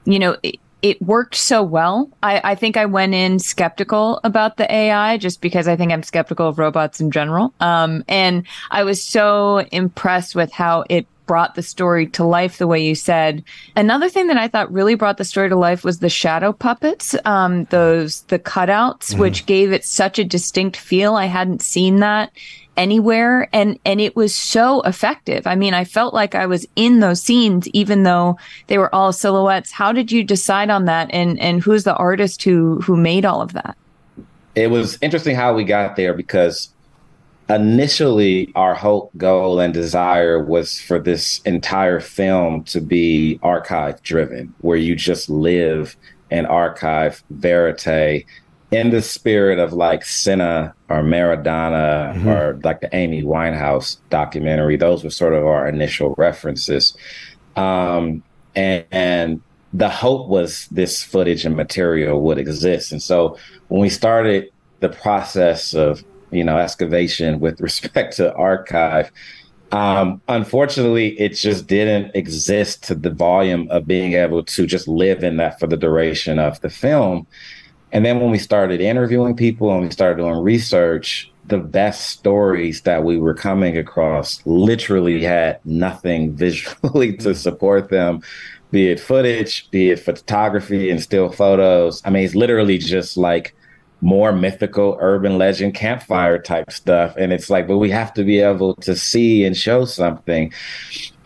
you 0.06 0.18
know, 0.18 0.36
it, 0.42 0.56
it 0.80 1.02
worked 1.02 1.34
so 1.34 1.62
well. 1.62 2.08
I, 2.22 2.40
I 2.42 2.54
think 2.54 2.78
I 2.78 2.86
went 2.86 3.12
in 3.12 3.38
skeptical 3.38 4.18
about 4.24 4.56
the 4.56 4.72
AI 4.72 5.18
just 5.18 5.42
because 5.42 5.68
I 5.68 5.76
think 5.76 5.92
I'm 5.92 6.02
skeptical 6.02 6.48
of 6.48 6.58
robots 6.58 7.00
in 7.02 7.10
general. 7.10 7.52
Um, 7.60 8.02
and 8.08 8.46
I 8.70 8.84
was 8.84 9.02
so 9.02 9.58
impressed 9.72 10.34
with 10.34 10.50
how 10.52 10.84
it 10.88 11.06
brought 11.26 11.54
the 11.54 11.62
story 11.62 12.06
to 12.08 12.24
life 12.24 12.56
the 12.56 12.66
way 12.66 12.82
you 12.82 12.94
said. 12.94 13.44
Another 13.76 14.08
thing 14.08 14.28
that 14.28 14.38
I 14.38 14.48
thought 14.48 14.72
really 14.72 14.94
brought 14.94 15.18
the 15.18 15.24
story 15.24 15.48
to 15.50 15.54
life 15.54 15.84
was 15.84 15.98
the 15.98 16.08
shadow 16.08 16.52
puppets, 16.52 17.14
um, 17.26 17.64
those 17.66 18.22
the 18.22 18.38
cutouts, 18.38 19.14
Mhm. 19.14 19.18
which 19.18 19.44
gave 19.46 19.70
it 19.72 19.84
such 19.84 20.18
a 20.18 20.24
distinct 20.24 20.76
feel. 20.78 21.14
I 21.14 21.26
hadn't 21.26 21.60
seen 21.60 21.96
that 22.00 22.30
anywhere 22.76 23.48
and 23.52 23.78
and 23.84 24.00
it 24.00 24.16
was 24.16 24.34
so 24.34 24.80
effective. 24.82 25.46
I 25.46 25.54
mean, 25.54 25.74
I 25.74 25.84
felt 25.84 26.14
like 26.14 26.34
I 26.34 26.46
was 26.46 26.66
in 26.76 27.00
those 27.00 27.22
scenes 27.22 27.68
even 27.68 28.04
though 28.04 28.38
they 28.68 28.78
were 28.78 28.94
all 28.94 29.12
silhouettes. 29.12 29.72
How 29.72 29.92
did 29.92 30.10
you 30.10 30.24
decide 30.24 30.70
on 30.70 30.84
that 30.86 31.10
and 31.12 31.38
and 31.40 31.62
who's 31.62 31.84
the 31.84 31.96
artist 31.96 32.42
who 32.42 32.80
who 32.80 32.96
made 32.96 33.24
all 33.24 33.42
of 33.42 33.52
that? 33.52 33.76
it 34.54 34.70
was 34.70 34.98
interesting 35.00 35.36
how 35.36 35.54
we 35.54 35.64
got 35.64 35.96
there 35.96 36.14
because 36.14 36.70
initially 37.48 38.52
our 38.54 38.74
hope, 38.74 39.10
goal, 39.16 39.60
and 39.60 39.74
desire 39.74 40.42
was 40.42 40.80
for 40.80 40.98
this 40.98 41.40
entire 41.40 42.00
film 42.00 42.62
to 42.64 42.80
be 42.80 43.38
archive 43.42 44.02
driven, 44.02 44.54
where 44.60 44.76
you 44.76 44.94
just 44.94 45.28
live 45.28 45.96
and 46.30 46.46
archive 46.46 47.22
verite 47.30 48.24
in 48.70 48.90
the 48.90 49.02
spirit 49.02 49.58
of 49.58 49.72
like 49.72 50.04
Senna 50.04 50.72
or 50.88 51.02
Maradona 51.02 52.14
Mhm. 52.14 52.26
or 52.26 52.60
like 52.62 52.80
the 52.80 52.94
Amy 52.94 53.22
Winehouse 53.22 53.96
documentary. 54.10 54.76
Those 54.76 55.02
were 55.02 55.10
sort 55.10 55.34
of 55.34 55.44
our 55.44 55.66
initial 55.68 56.14
references. 56.16 56.96
Um, 57.56 58.22
and, 58.54 58.84
and 58.92 59.40
the 59.72 59.88
hope 59.88 60.28
was 60.28 60.68
this 60.70 61.02
footage 61.02 61.44
and 61.44 61.56
material 61.56 62.20
would 62.22 62.38
exist. 62.38 62.92
And 62.92 63.02
so 63.02 63.36
when 63.68 63.80
we 63.80 63.88
started 63.88 64.50
the 64.80 64.88
process 64.88 65.74
of, 65.74 66.04
you 66.30 66.44
know, 66.44 66.58
excavation 66.58 67.40
with 67.40 67.60
respect 67.68 68.16
to 68.16 68.32
archive, 68.34 69.10
um, 69.72 70.20
unfortunately, 70.28 71.18
it 71.20 71.30
just 71.34 71.66
didn't 71.68 72.10
exist 72.14 72.82
to 72.84 72.94
the 72.94 73.10
volume 73.10 73.68
of 73.70 73.86
being 73.86 74.14
able 74.14 74.42
to 74.44 74.66
just 74.66 74.88
live 74.88 75.22
in 75.22 75.36
that 75.36 75.60
for 75.60 75.66
the 75.68 75.76
duration 75.76 76.38
of 76.40 76.60
the 76.60 76.70
film. 76.70 77.26
And 77.92 78.04
then 78.04 78.20
when 78.20 78.30
we 78.30 78.38
started 78.38 78.80
interviewing 78.80 79.36
people 79.36 79.72
and 79.72 79.82
we 79.82 79.90
started 79.90 80.18
doing 80.18 80.42
research, 80.42 81.30
the 81.46 81.58
best 81.58 82.08
stories 82.10 82.82
that 82.82 83.02
we 83.02 83.18
were 83.18 83.34
coming 83.34 83.76
across 83.76 84.40
literally 84.46 85.22
had 85.22 85.58
nothing 85.64 86.32
visually 86.36 87.16
to 87.16 87.30
mm-hmm. 87.30 87.32
support 87.32 87.90
them, 87.90 88.22
be 88.70 88.88
it 88.90 89.00
footage, 89.00 89.68
be 89.70 89.90
it 89.90 89.98
photography 89.98 90.90
and 90.90 91.02
still 91.02 91.30
photos. 91.30 92.00
I 92.04 92.10
mean, 92.10 92.24
it's 92.24 92.34
literally 92.34 92.78
just 92.78 93.16
like 93.16 93.54
more 94.00 94.32
mythical 94.32 94.96
urban 95.00 95.38
legend 95.38 95.74
campfire 95.74 96.38
type 96.38 96.70
stuff. 96.70 97.14
And 97.16 97.32
it's 97.32 97.50
like, 97.50 97.68
but 97.68 97.78
we 97.78 97.90
have 97.90 98.12
to 98.14 98.24
be 98.24 98.40
able 98.40 98.74
to 98.76 98.96
see 98.96 99.44
and 99.44 99.56
show 99.56 99.84
something. 99.84 100.52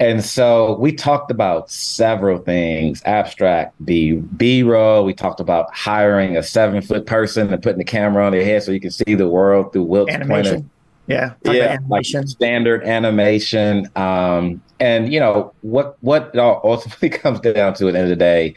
And 0.00 0.24
so 0.24 0.76
we 0.78 0.92
talked 0.92 1.30
about 1.30 1.70
several 1.70 2.38
things, 2.38 3.00
abstract, 3.04 3.74
B 3.84 4.12
B 4.12 4.62
roll. 4.62 5.04
We 5.04 5.14
talked 5.14 5.40
about 5.40 5.72
hiring 5.74 6.36
a 6.36 6.42
seven 6.42 6.82
foot 6.82 7.06
person 7.06 7.52
and 7.52 7.62
putting 7.62 7.78
the 7.78 7.84
camera 7.84 8.26
on 8.26 8.32
their 8.32 8.44
head 8.44 8.62
so 8.62 8.72
you 8.72 8.80
can 8.80 8.90
see 8.90 9.14
the 9.14 9.28
world 9.28 9.72
through 9.72 9.84
Wilt's 9.84 10.12
point 10.12 10.22
of 10.22 10.30
Animation. 10.30 10.70
Yeah. 11.06 11.34
Yeah, 11.44 11.52
animation. 11.52 12.20
like 12.20 12.28
standard 12.28 12.84
animation. 12.84 13.88
Um, 13.94 14.62
and 14.80 15.12
you 15.12 15.20
know 15.20 15.52
what 15.62 15.96
what 16.00 16.30
it 16.34 16.38
all 16.38 16.60
ultimately 16.64 17.10
comes 17.10 17.40
down 17.40 17.74
to 17.74 17.88
at 17.88 17.92
the 17.92 17.98
end 17.98 18.04
of 18.04 18.08
the 18.08 18.16
day, 18.16 18.54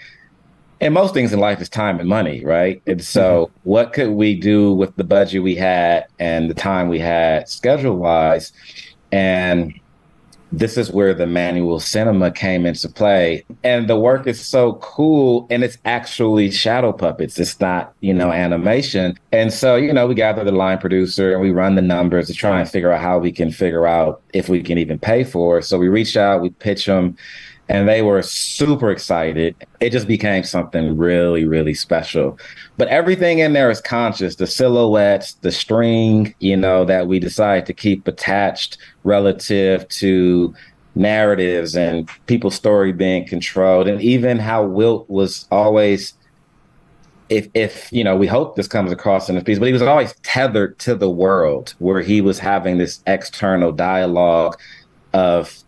and 0.79 0.93
most 0.93 1.13
things 1.13 1.33
in 1.33 1.39
life 1.39 1.61
is 1.61 1.69
time 1.69 1.99
and 1.99 2.07
money, 2.07 2.43
right? 2.45 2.81
And 2.85 3.03
so, 3.03 3.47
mm-hmm. 3.47 3.69
what 3.69 3.93
could 3.93 4.09
we 4.09 4.35
do 4.39 4.73
with 4.73 4.95
the 4.95 5.03
budget 5.03 5.43
we 5.43 5.55
had 5.55 6.05
and 6.19 6.49
the 6.49 6.53
time 6.53 6.87
we 6.89 6.99
had, 6.99 7.49
schedule 7.49 7.97
wise? 7.97 8.51
And 9.11 9.79
this 10.51 10.77
is 10.77 10.91
where 10.91 11.13
the 11.13 11.27
manual 11.27 11.79
cinema 11.79 12.31
came 12.31 12.65
into 12.65 12.87
play. 12.87 13.43
And 13.63 13.89
the 13.89 13.99
work 13.99 14.27
is 14.27 14.43
so 14.43 14.73
cool 14.75 15.45
and 15.49 15.63
it's 15.63 15.77
actually 15.85 16.51
shadow 16.51 16.93
puppets. 16.93 17.37
It's 17.39 17.59
not, 17.59 17.93
you 17.99 18.13
know, 18.13 18.31
animation. 18.31 19.17
And 19.31 19.51
so, 19.51 19.75
you 19.75 19.91
know, 19.91 20.07
we 20.07 20.15
gather 20.15 20.43
the 20.43 20.51
line 20.51 20.77
producer 20.77 21.33
and 21.33 21.41
we 21.41 21.51
run 21.51 21.75
the 21.75 21.81
numbers 21.81 22.27
to 22.27 22.33
try 22.33 22.59
and 22.59 22.69
figure 22.69 22.91
out 22.91 23.01
how 23.01 23.19
we 23.19 23.31
can 23.31 23.51
figure 23.51 23.87
out 23.87 24.21
if 24.33 24.47
we 24.47 24.63
can 24.63 24.77
even 24.77 24.99
pay 24.99 25.23
for 25.23 25.59
it. 25.59 25.63
So 25.63 25.77
we 25.77 25.89
reach 25.89 26.15
out, 26.15 26.41
we 26.41 26.49
pitch 26.49 26.85
them, 26.85 27.17
and 27.69 27.87
they 27.87 28.01
were 28.01 28.21
super 28.21 28.91
excited. 28.91 29.55
It 29.79 29.91
just 29.91 30.07
became 30.07 30.43
something 30.43 30.97
really, 30.97 31.45
really 31.45 31.73
special. 31.73 32.39
But 32.77 32.87
everything 32.87 33.39
in 33.39 33.53
there 33.53 33.69
is 33.69 33.81
conscious 33.81 34.35
the 34.35 34.47
silhouettes, 34.47 35.33
the 35.33 35.51
string, 35.51 36.33
you 36.39 36.55
know, 36.55 36.85
that 36.85 37.07
we 37.07 37.19
decided 37.19 37.65
to 37.65 37.73
keep 37.73 38.07
attached 38.07 38.77
relative 39.03 39.87
to 39.89 40.53
narratives 40.95 41.75
and 41.75 42.09
people's 42.25 42.55
story 42.55 42.91
being 42.91 43.27
controlled, 43.27 43.87
and 43.87 44.01
even 44.01 44.39
how 44.39 44.63
Wilt 44.63 45.09
was 45.09 45.47
always. 45.51 46.13
If, 47.29 47.49
if 47.53 47.91
you 47.91 48.05
know, 48.05 48.15
we 48.15 48.25
hope 48.25 48.55
this 48.55 48.69
comes 48.69 48.89
across 48.89 49.27
in 49.27 49.35
this 49.35 49.43
piece, 49.43 49.59
but 49.59 49.65
he 49.65 49.73
was 49.73 49.81
always 49.81 50.13
tethered 50.23 50.79
to 50.79 50.95
the 50.95 51.09
world 51.09 51.75
where 51.79 51.99
he 51.99 52.21
was 52.21 52.39
having 52.39 52.77
this 52.77 53.03
external 53.05 53.73
dialogue 53.73 54.57
of 55.11 55.61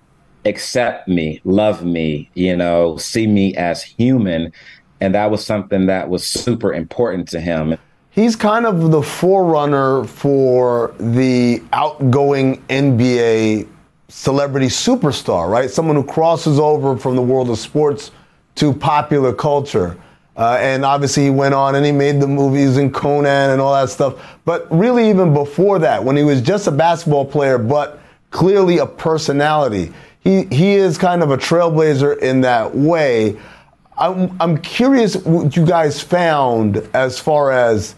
accept 0.49 1.07
me, 1.07 1.39
love 1.45 1.85
me, 1.85 2.29
you 2.33 2.57
know, 2.57 2.97
see 2.97 3.27
me 3.27 3.55
as 3.55 3.81
human. 3.81 4.51
And 4.99 5.15
that 5.15 5.31
was 5.31 5.45
something 5.45 5.85
that 5.85 6.09
was 6.09 6.27
super 6.27 6.73
important 6.73 7.29
to 7.29 7.39
him. 7.39 7.77
He's 8.09 8.35
kind 8.35 8.65
of 8.65 8.91
the 8.91 9.01
forerunner 9.01 10.03
for 10.03 10.93
the 10.99 11.63
outgoing 11.71 12.61
NBA 12.67 13.67
celebrity 14.09 14.67
superstar, 14.67 15.49
right? 15.49 15.69
Someone 15.69 15.95
who 15.95 16.03
crosses 16.03 16.59
over 16.59 16.97
from 16.97 17.15
the 17.15 17.21
world 17.21 17.49
of 17.49 17.57
sports 17.57 18.11
to 18.55 18.73
popular 18.73 19.33
culture. 19.33 19.97
Uh, 20.35 20.57
and 20.59 20.83
obviously, 20.83 21.23
he 21.23 21.29
went 21.29 21.53
on 21.53 21.75
and 21.75 21.85
he 21.85 21.91
made 21.91 22.19
the 22.19 22.27
movies 22.27 22.77
and 22.77 22.93
Conan 22.93 23.51
and 23.51 23.61
all 23.61 23.73
that 23.73 23.89
stuff. 23.89 24.15
But 24.45 24.67
really, 24.71 25.09
even 25.09 25.33
before 25.33 25.79
that, 25.79 26.03
when 26.03 26.17
he 26.17 26.23
was 26.23 26.41
just 26.41 26.67
a 26.67 26.71
basketball 26.71 27.25
player, 27.25 27.57
but 27.57 28.01
clearly 28.31 28.77
a 28.77 28.85
personality, 28.85 29.91
he, 30.29 30.43
he 30.55 30.71
is 30.73 30.97
kind 30.97 31.23
of 31.23 31.31
a 31.31 31.37
trailblazer 31.37 32.19
in 32.19 32.41
that 32.41 32.75
way. 32.75 33.35
I'm, 33.97 34.35
I'm 34.39 34.59
curious 34.59 35.15
what 35.15 35.55
you 35.55 35.65
guys 35.65 36.01
found 36.01 36.77
as 36.93 37.19
far 37.19 37.51
as 37.51 37.95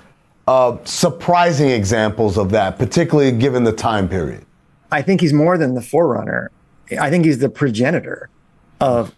uh, 0.47 0.77
surprising 0.85 1.69
examples 1.69 2.37
of 2.37 2.51
that, 2.51 2.79
particularly 2.79 3.33
given 3.33 3.65
the 3.65 3.73
time 3.73 4.07
period. 4.07 4.45
I 4.93 5.01
think 5.01 5.19
he's 5.19 5.33
more 5.33 5.57
than 5.57 5.75
the 5.75 5.81
forerunner. 5.81 6.51
I 6.99 7.09
think 7.09 7.25
he's 7.25 7.39
the 7.39 7.49
progenitor 7.49 8.29
of 8.79 9.13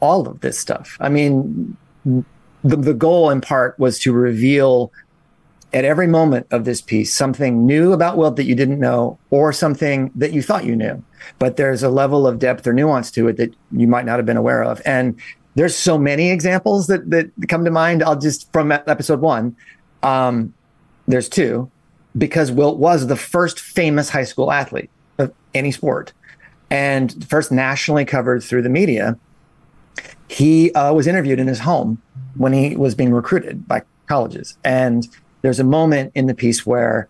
all 0.00 0.28
of 0.28 0.40
this 0.40 0.56
stuff. 0.56 0.96
I 1.00 1.08
mean, 1.08 1.76
the, 2.04 2.76
the 2.76 2.94
goal 2.94 3.30
in 3.30 3.40
part 3.40 3.76
was 3.78 3.98
to 4.00 4.12
reveal 4.12 4.92
at 5.72 5.84
every 5.84 6.06
moment 6.06 6.46
of 6.50 6.64
this 6.64 6.80
piece 6.80 7.12
something 7.12 7.66
new 7.66 7.92
about 7.92 8.16
Wilt 8.16 8.36
that 8.36 8.44
you 8.44 8.54
didn't 8.54 8.80
know 8.80 9.18
or 9.30 9.52
something 9.52 10.10
that 10.14 10.32
you 10.32 10.42
thought 10.42 10.64
you 10.64 10.76
knew. 10.76 11.02
But 11.38 11.56
there's 11.56 11.82
a 11.82 11.90
level 11.90 12.26
of 12.26 12.38
depth 12.38 12.66
or 12.66 12.72
nuance 12.72 13.10
to 13.12 13.28
it 13.28 13.36
that 13.36 13.54
you 13.72 13.86
might 13.86 14.04
not 14.04 14.18
have 14.18 14.26
been 14.26 14.36
aware 14.36 14.62
of. 14.62 14.80
And 14.84 15.20
there's 15.54 15.74
so 15.74 15.98
many 15.98 16.30
examples 16.30 16.86
that, 16.86 17.10
that 17.10 17.30
come 17.48 17.64
to 17.64 17.70
mind. 17.70 18.02
I'll 18.02 18.18
just 18.18 18.52
from 18.52 18.70
episode 18.70 19.20
one. 19.20 19.56
Um, 20.02 20.54
there's 21.08 21.28
two 21.28 21.70
because 22.16 22.50
Wilt 22.52 22.78
was 22.78 23.06
the 23.06 23.16
first 23.16 23.58
famous 23.58 24.08
high 24.08 24.24
school 24.24 24.52
athlete 24.52 24.90
of 25.18 25.32
any 25.54 25.72
sport 25.72 26.12
and 26.70 27.24
first 27.28 27.52
nationally 27.52 28.04
covered 28.04 28.42
through 28.42 28.62
the 28.62 28.68
media. 28.68 29.18
He 30.28 30.72
uh, 30.72 30.92
was 30.92 31.06
interviewed 31.06 31.38
in 31.38 31.46
his 31.46 31.60
home 31.60 32.00
when 32.36 32.52
he 32.52 32.76
was 32.76 32.94
being 32.94 33.12
recruited 33.12 33.66
by 33.66 33.82
colleges. 34.06 34.56
And 34.64 35.08
there's 35.42 35.60
a 35.60 35.64
moment 35.64 36.12
in 36.14 36.26
the 36.26 36.34
piece 36.34 36.64
where 36.66 37.08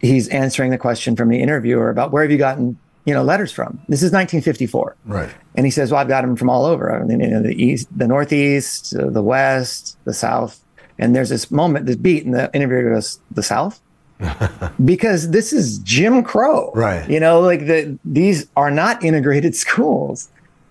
he's 0.00 0.28
answering 0.28 0.70
the 0.70 0.78
question 0.78 1.16
from 1.16 1.28
the 1.28 1.40
interviewer 1.40 1.90
about 1.90 2.12
where 2.12 2.22
have 2.22 2.30
you 2.30 2.38
gotten 2.38 2.78
you 3.04 3.14
know 3.14 3.22
letters 3.22 3.50
from. 3.50 3.80
This 3.88 4.02
is 4.02 4.12
1954, 4.12 4.94
Right. 5.06 5.30
and 5.54 5.64
he 5.64 5.70
says, 5.70 5.90
"Well, 5.90 6.00
I've 6.00 6.08
got 6.08 6.20
them 6.22 6.36
from 6.36 6.50
all 6.50 6.66
over. 6.66 6.92
I 6.94 7.02
mean, 7.04 7.20
you 7.20 7.28
know, 7.28 7.42
the 7.42 7.54
east, 7.54 7.88
the 7.96 8.06
northeast, 8.06 8.94
uh, 8.94 9.08
the 9.08 9.22
west, 9.22 9.96
the 10.04 10.12
south." 10.12 10.60
And 10.98 11.16
there's 11.16 11.30
this 11.30 11.50
moment, 11.50 11.86
this 11.86 11.96
beat, 11.96 12.26
and 12.26 12.34
the 12.34 12.50
interviewer 12.52 12.90
goes, 12.94 13.18
"The 13.30 13.42
south." 13.42 13.80
because 14.84 15.30
this 15.30 15.52
is 15.52 15.78
Jim 15.78 16.22
Crow. 16.22 16.70
Right. 16.74 17.08
You 17.08 17.20
know, 17.20 17.40
like 17.40 17.60
the 17.66 17.98
these 18.04 18.46
are 18.56 18.70
not 18.70 19.02
integrated 19.02 19.54
schools. 19.64 20.28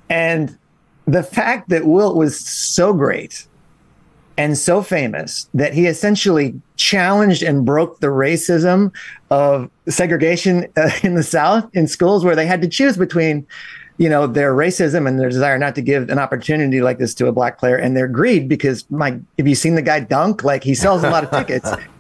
And 0.10 0.56
the 1.06 1.24
fact 1.24 1.70
that 1.70 1.86
Wilt 1.86 2.16
was 2.18 2.40
so 2.40 2.94
great 2.94 3.48
and 4.38 4.58
so 4.58 4.82
famous 4.82 5.50
that 5.54 5.74
he 5.74 5.88
essentially 5.88 6.60
challenged 6.76 7.42
and 7.42 7.66
broke 7.66 8.00
the 8.00 8.08
racism 8.08 8.94
of 9.32 9.70
segregation 9.90 10.68
uh, 10.78 10.92
in 11.04 11.16
the 11.16 11.24
South 11.24 11.70
in 11.74 11.88
schools 11.88 12.24
where 12.24 12.36
they 12.36 12.46
had 12.46 12.62
to 12.62 12.68
choose 12.68 12.98
between, 12.98 13.46
you 13.98 14.08
know, 14.08 14.28
their 14.28 14.54
racism 14.54 15.08
and 15.08 15.20
their 15.20 15.30
desire 15.30 15.58
not 15.58 15.76
to 15.76 15.82
give 15.82 16.10
an 16.10 16.20
opportunity 16.20 16.82
like 16.82 17.00
this 17.00 17.14
to 17.16 17.28
a 17.28 17.32
black 17.32 17.58
player 17.58 17.76
and 17.76 17.98
their 17.98 18.08
greed 18.08 18.48
because 18.48 18.90
my 18.92 19.20
have 19.38 19.48
you 19.48 19.56
seen 19.56 19.76
the 19.76 19.82
guy 19.82 20.00
dunk? 20.00 20.44
Like 20.44 20.64
he 20.64 20.76
sells 20.76 21.04
a 21.04 21.10
lot 21.10 21.24
of 21.24 21.32
tickets 21.32 21.70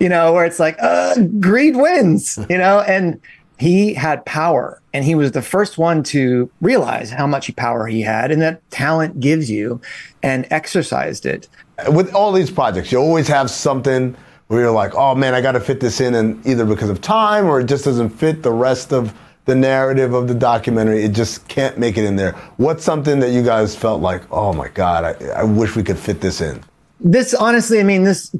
you 0.00 0.08
know, 0.08 0.32
where 0.32 0.46
it's 0.46 0.58
like, 0.58 0.76
uh, 0.80 1.14
greed 1.38 1.76
wins, 1.76 2.38
you 2.48 2.56
know, 2.56 2.80
and 2.80 3.20
he 3.60 3.92
had 3.92 4.24
power 4.24 4.80
and 4.94 5.04
he 5.04 5.14
was 5.14 5.32
the 5.32 5.42
first 5.42 5.76
one 5.76 6.02
to 6.02 6.50
realize 6.62 7.10
how 7.10 7.26
much 7.26 7.54
power 7.56 7.86
he 7.86 8.00
had 8.00 8.30
and 8.30 8.40
that 8.40 8.58
talent 8.70 9.20
gives 9.20 9.50
you 9.50 9.78
and 10.22 10.46
exercised 10.50 11.26
it. 11.26 11.46
With 11.90 12.14
all 12.14 12.32
these 12.32 12.50
projects, 12.50 12.90
you 12.90 12.96
always 12.96 13.28
have 13.28 13.50
something 13.50 14.16
where 14.46 14.60
you're 14.62 14.70
like, 14.70 14.94
oh 14.94 15.14
man, 15.14 15.34
I 15.34 15.42
got 15.42 15.52
to 15.52 15.60
fit 15.60 15.78
this 15.78 16.00
in, 16.00 16.14
and 16.14 16.44
either 16.46 16.64
because 16.64 16.88
of 16.88 17.02
time 17.02 17.44
or 17.44 17.60
it 17.60 17.66
just 17.66 17.84
doesn't 17.84 18.08
fit 18.08 18.42
the 18.42 18.50
rest 18.50 18.94
of 18.94 19.14
the 19.44 19.54
narrative 19.54 20.14
of 20.14 20.26
the 20.26 20.34
documentary. 20.34 21.04
It 21.04 21.12
just 21.12 21.46
can't 21.48 21.76
make 21.78 21.98
it 21.98 22.06
in 22.06 22.16
there. 22.16 22.32
What's 22.56 22.82
something 22.82 23.20
that 23.20 23.30
you 23.30 23.42
guys 23.42 23.76
felt 23.76 24.00
like, 24.00 24.22
oh 24.32 24.54
my 24.54 24.68
God, 24.68 25.04
I, 25.04 25.26
I 25.32 25.42
wish 25.44 25.76
we 25.76 25.82
could 25.82 25.98
fit 25.98 26.22
this 26.22 26.40
in? 26.40 26.62
This 26.98 27.34
honestly, 27.34 27.78
I 27.78 27.82
mean, 27.82 28.04
this 28.04 28.34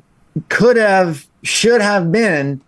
could 0.49 0.79
have, 0.79 1.27
should 1.43 1.83
have 1.83 2.11
been 2.11 2.63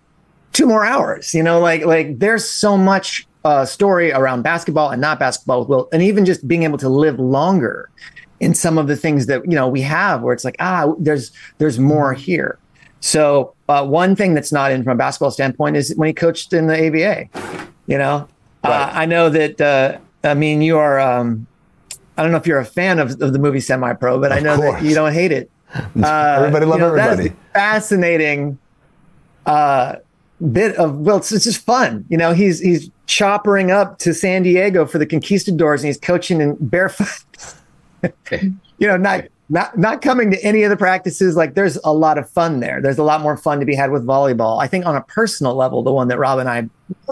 two 0.53 0.67
more 0.67 0.85
hours, 0.85 1.35
you 1.35 1.43
know, 1.43 1.61
like, 1.61 1.85
like 1.85 2.19
there's 2.19 2.49
so 2.49 2.77
much 2.77 3.27
uh, 3.45 3.65
story 3.65 4.13
around 4.13 4.43
basketball 4.43 4.91
and 4.91 5.01
not 5.01 5.19
basketball 5.19 5.61
with 5.61 5.69
Will, 5.69 5.89
and 5.93 6.03
even 6.03 6.25
just 6.25 6.47
being 6.47 6.63
able 6.63 6.79
to 6.79 6.89
live 6.89 7.19
longer 7.19 7.91
in 8.41 8.55
some 8.55 8.79
of 8.79 8.87
the 8.89 8.97
things 8.97 9.27
that 9.27 9.45
you 9.45 9.55
know 9.55 9.69
we 9.69 9.81
have, 9.83 10.23
where 10.23 10.35
it's 10.35 10.45
like 10.45 10.57
ah, 10.61 10.93
there's 10.99 11.33
there's 11.59 11.79
more 11.79 12.13
here. 12.13 12.59
So 13.01 13.55
uh, 13.69 13.85
one 13.85 14.15
thing 14.15 14.35
that's 14.35 14.53
not 14.53 14.71
in 14.71 14.85
from 14.85 14.93
a 14.93 14.97
basketball 14.97 15.33
standpoint 15.33 15.77
is 15.77 15.95
when 15.97 16.07
he 16.07 16.13
coached 16.13 16.53
in 16.53 16.67
the 16.69 16.87
ABA. 16.87 17.29
You 17.87 17.99
know, 17.99 18.29
uh, 18.63 18.91
I 18.93 19.07
know 19.07 19.29
that. 19.31 19.61
Uh, 19.61 19.99
I 20.25 20.35
mean, 20.35 20.63
you 20.63 20.79
are. 20.79 21.01
Um, 21.01 21.47
I 22.17 22.23
don't 22.23 22.31
know 22.31 22.39
if 22.39 22.47
you're 22.47 22.61
a 22.61 22.65
fan 22.65 22.99
of, 22.99 23.21
of 23.21 23.33
the 23.33 23.39
movie 23.39 23.61
Semi 23.61 23.93
Pro, 23.95 24.21
but 24.21 24.31
I 24.33 24.39
know 24.39 24.57
that 24.59 24.83
you 24.83 24.95
don't 24.95 25.13
hate 25.13 25.33
it. 25.33 25.51
Uh, 25.75 26.35
Everybody 26.37 26.67
love 26.67 26.81
you 26.81 26.87
know, 26.87 26.95
everybody. 26.95 27.35
fascinating 27.55 28.59
uh, 29.47 29.97
bit 30.51 30.77
of 30.77 30.99
well, 30.99 31.19
it's, 31.19 31.33
it's 31.33 31.45
just 31.45 31.65
fun. 31.65 32.05
You 32.09 32.17
know, 32.17 32.33
he's 32.33 32.61
he's 32.61 32.91
choppering 33.07 33.71
up 33.71 33.99
to 33.99 34.15
San 34.15 34.43
Diego 34.43 34.87
for 34.87 34.99
the 34.99 35.07
Conquistadors, 35.07 35.83
and 35.83 35.89
he's 35.89 35.99
coaching 35.99 36.41
in 36.41 36.57
barefoot. 36.61 37.55
you 38.31 38.87
know, 38.87 38.97
not 38.97 39.25
not 39.49 39.77
not 39.79 40.03
coming 40.03 40.31
to 40.31 40.45
any 40.45 40.63
of 40.63 40.71
the 40.71 40.77
practices. 40.77 41.37
Like, 41.37 41.55
there's 41.55 41.79
a 41.85 41.93
lot 41.93 42.19
of 42.19 42.29
fun 42.29 42.61
there. 42.61 42.81
There's 42.81 42.99
a 42.99 43.05
lot 43.05 43.21
more 43.21 43.37
fun 43.37 43.61
to 43.61 43.67
be 43.67 43.75
had 43.75 43.91
with 43.91 44.05
volleyball. 44.05 44.63
I 44.63 44.67
think 44.67 44.87
on 44.87 44.97
a 44.97 45.03
personal 45.03 45.55
level, 45.55 45.83
the 45.83 45.93
one 45.93 46.09
that 46.09 46.19
Rob 46.19 46.39
and 46.39 46.49
I 46.49 46.69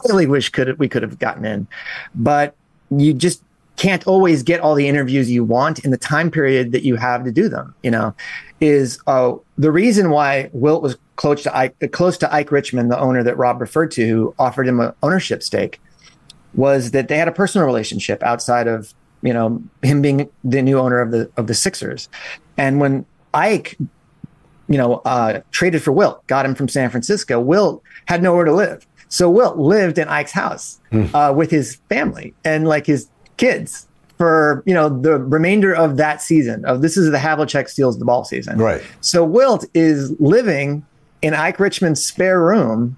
really 0.08 0.26
wish 0.26 0.48
could 0.48 0.78
we 0.78 0.88
could 0.88 1.02
have 1.02 1.18
gotten 1.18 1.44
in, 1.44 1.68
but 2.14 2.54
you 2.90 3.14
just 3.14 3.42
can't 3.80 4.06
always 4.06 4.42
get 4.42 4.60
all 4.60 4.74
the 4.74 4.86
interviews 4.86 5.30
you 5.30 5.42
want 5.42 5.78
in 5.86 5.90
the 5.90 5.96
time 5.96 6.30
period 6.30 6.70
that 6.72 6.82
you 6.82 6.96
have 6.96 7.24
to 7.24 7.32
do 7.32 7.48
them. 7.48 7.74
You 7.82 7.90
know, 7.90 8.14
is 8.60 9.00
uh, 9.06 9.32
the 9.56 9.72
reason 9.72 10.10
why 10.10 10.50
Wilt 10.52 10.82
was 10.82 10.98
close 11.16 11.42
to 11.44 11.56
Ike, 11.56 11.90
close 11.90 12.18
to 12.18 12.32
Ike 12.32 12.52
Richman, 12.52 12.88
the 12.88 13.00
owner 13.00 13.22
that 13.22 13.38
Rob 13.38 13.58
referred 13.58 13.90
to, 13.92 14.06
who 14.06 14.34
offered 14.38 14.68
him 14.68 14.80
an 14.80 14.92
ownership 15.02 15.42
stake, 15.42 15.80
was 16.52 16.90
that 16.90 17.08
they 17.08 17.16
had 17.16 17.26
a 17.26 17.32
personal 17.32 17.66
relationship 17.66 18.22
outside 18.22 18.68
of 18.68 18.92
you 19.22 19.32
know 19.32 19.62
him 19.80 20.02
being 20.02 20.28
the 20.44 20.60
new 20.60 20.78
owner 20.78 21.00
of 21.00 21.10
the 21.10 21.30
of 21.38 21.46
the 21.46 21.54
Sixers, 21.54 22.08
and 22.58 22.80
when 22.80 23.06
Ike. 23.32 23.78
You 24.68 24.78
know, 24.78 25.02
uh, 25.04 25.40
traded 25.50 25.82
for 25.82 25.90
Wilt, 25.90 26.24
got 26.28 26.46
him 26.46 26.54
from 26.54 26.68
San 26.68 26.90
Francisco. 26.90 27.40
Wilt 27.40 27.82
had 28.04 28.22
nowhere 28.22 28.44
to 28.44 28.52
live, 28.52 28.86
so 29.08 29.28
Wilt 29.28 29.56
lived 29.56 29.98
in 29.98 30.06
Ike's 30.06 30.30
house 30.30 30.80
uh, 31.12 31.32
with 31.34 31.50
his 31.50 31.80
family 31.88 32.34
and 32.44 32.68
like 32.68 32.86
his 32.86 33.08
kids 33.40 33.86
for 34.18 34.62
you 34.66 34.74
know 34.74 34.88
the 34.88 35.18
remainder 35.18 35.74
of 35.74 35.96
that 35.96 36.20
season. 36.22 36.64
Of 36.66 36.82
this 36.82 36.96
is 36.96 37.10
the 37.10 37.18
Havlicek 37.18 37.68
steals 37.68 37.98
the 37.98 38.04
ball 38.04 38.24
season, 38.24 38.58
Right. 38.58 38.82
so 39.00 39.24
Wilt 39.24 39.64
is 39.74 40.12
living 40.20 40.84
in 41.22 41.34
Ike 41.34 41.58
Richman's 41.58 42.02
spare 42.04 42.40
room 42.40 42.96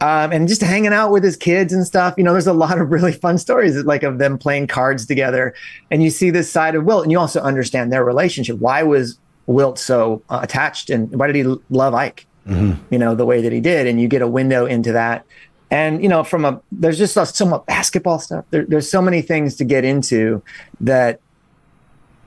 um, 0.00 0.32
and 0.32 0.48
just 0.48 0.62
hanging 0.62 0.92
out 0.94 1.10
with 1.12 1.22
his 1.24 1.36
kids 1.36 1.72
and 1.72 1.86
stuff. 1.86 2.14
You 2.16 2.24
know, 2.24 2.32
there's 2.32 2.46
a 2.46 2.52
lot 2.54 2.78
of 2.80 2.90
really 2.90 3.12
fun 3.12 3.36
stories 3.38 3.76
like 3.84 4.02
of 4.02 4.18
them 4.18 4.38
playing 4.38 4.66
cards 4.66 5.04
together. 5.06 5.54
And 5.90 6.02
you 6.02 6.08
see 6.10 6.30
this 6.30 6.50
side 6.50 6.74
of 6.74 6.84
Wilt 6.84 7.02
and 7.02 7.12
you 7.12 7.18
also 7.18 7.40
understand 7.40 7.92
their 7.92 8.02
relationship. 8.04 8.58
Why 8.58 8.82
was 8.82 9.18
Wilt 9.46 9.78
so 9.78 10.22
uh, 10.30 10.40
attached 10.42 10.88
and 10.90 11.10
why 11.18 11.26
did 11.26 11.36
he 11.36 11.44
love 11.70 11.92
Ike, 11.94 12.26
you 12.46 12.98
know, 12.98 13.14
the 13.14 13.26
way 13.26 13.42
that 13.42 13.52
he 13.52 13.60
did? 13.60 13.86
And 13.86 14.00
you 14.00 14.08
get 14.08 14.22
a 14.22 14.28
window 14.28 14.64
into 14.64 14.92
that. 14.92 15.26
And, 15.70 16.02
you 16.02 16.08
know, 16.08 16.24
from 16.24 16.44
a, 16.44 16.60
there's 16.72 16.98
just 16.98 17.14
so 17.14 17.46
much 17.46 17.64
basketball 17.66 18.18
stuff. 18.18 18.44
There, 18.50 18.64
there's 18.64 18.90
so 18.90 19.00
many 19.00 19.22
things 19.22 19.54
to 19.56 19.64
get 19.64 19.84
into 19.84 20.42
that 20.80 21.20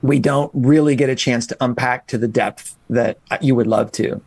we 0.02 0.18
don't 0.18 0.50
really 0.54 0.96
get 0.96 1.10
a 1.10 1.14
chance 1.14 1.46
to 1.48 1.56
unpack 1.60 2.06
to 2.08 2.18
the 2.18 2.28
depth 2.28 2.76
that 2.90 3.18
you 3.40 3.54
would 3.54 3.66
love 3.66 3.92
to. 3.92 4.20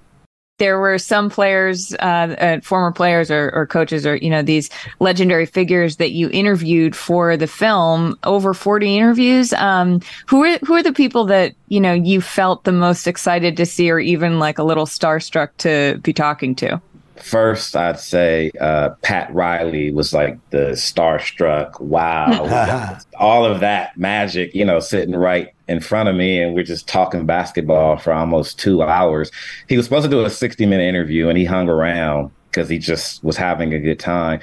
there 0.58 0.80
were 0.80 0.98
some 0.98 1.30
players, 1.30 1.94
uh, 1.96 2.36
uh, 2.40 2.60
former 2.62 2.92
players 2.92 3.30
or, 3.30 3.52
or 3.54 3.68
coaches, 3.68 4.06
or 4.06 4.16
you 4.16 4.30
know 4.30 4.42
these 4.42 4.70
legendary 5.00 5.46
figures 5.46 5.98
that 5.98 6.12
you 6.12 6.30
interviewed 6.32 6.96
for 6.96 7.38
the 7.38 7.48
film. 7.48 8.18
Over 8.24 8.54
forty 8.54 8.98
interviews. 8.98 9.54
Um, 9.54 10.02
who 10.28 10.44
are 10.44 10.58
who 10.60 10.74
are 10.74 10.84
the 10.84 10.94
people 10.94 11.26
that 11.26 11.54
you 11.68 11.80
know 11.80 11.94
you 11.94 12.22
felt 12.22 12.64
the 12.64 12.72
most 12.72 13.08
excited 13.08 13.58
to 13.58 13.66
see, 13.66 13.90
or 13.92 14.00
even 14.00 14.40
like 14.40 14.58
a 14.58 14.64
little 14.64 14.86
starstruck 14.86 15.50
to 15.60 16.00
be 16.04 16.14
talking 16.14 16.56
to? 16.56 16.82
First, 17.22 17.76
I'd 17.76 18.00
say 18.00 18.52
uh, 18.60 18.90
Pat 19.02 19.34
Riley 19.34 19.92
was 19.92 20.14
like 20.14 20.38
the 20.50 20.72
starstruck. 20.72 21.80
Wow, 21.80 23.00
all 23.20 23.46
of 23.46 23.60
that 23.62 23.98
magic, 23.98 24.54
you 24.54 24.66
know, 24.66 24.80
sitting 24.80 25.16
right 25.16 25.54
in 25.68 25.80
front 25.80 26.10
of 26.10 26.16
me, 26.16 26.42
and 26.42 26.54
we're 26.54 26.64
just 26.64 26.88
talking 26.88 27.26
basketball 27.26 27.98
for 27.98 28.14
almost 28.14 28.60
two 28.60 28.82
hours. 28.82 29.32
He 29.68 29.78
was 29.78 29.86
supposed 29.86 30.06
to 30.06 30.10
do 30.10 30.24
a 30.24 30.30
sixty-minute 30.30 30.84
interview, 30.84 31.30
and 31.30 31.38
he 31.38 31.46
hung 31.46 31.70
around 31.70 32.32
because 32.50 32.70
he 32.70 32.78
just 32.78 33.24
was 33.24 33.38
having 33.38 33.74
a 33.74 33.80
good 33.80 34.00
time. 34.00 34.40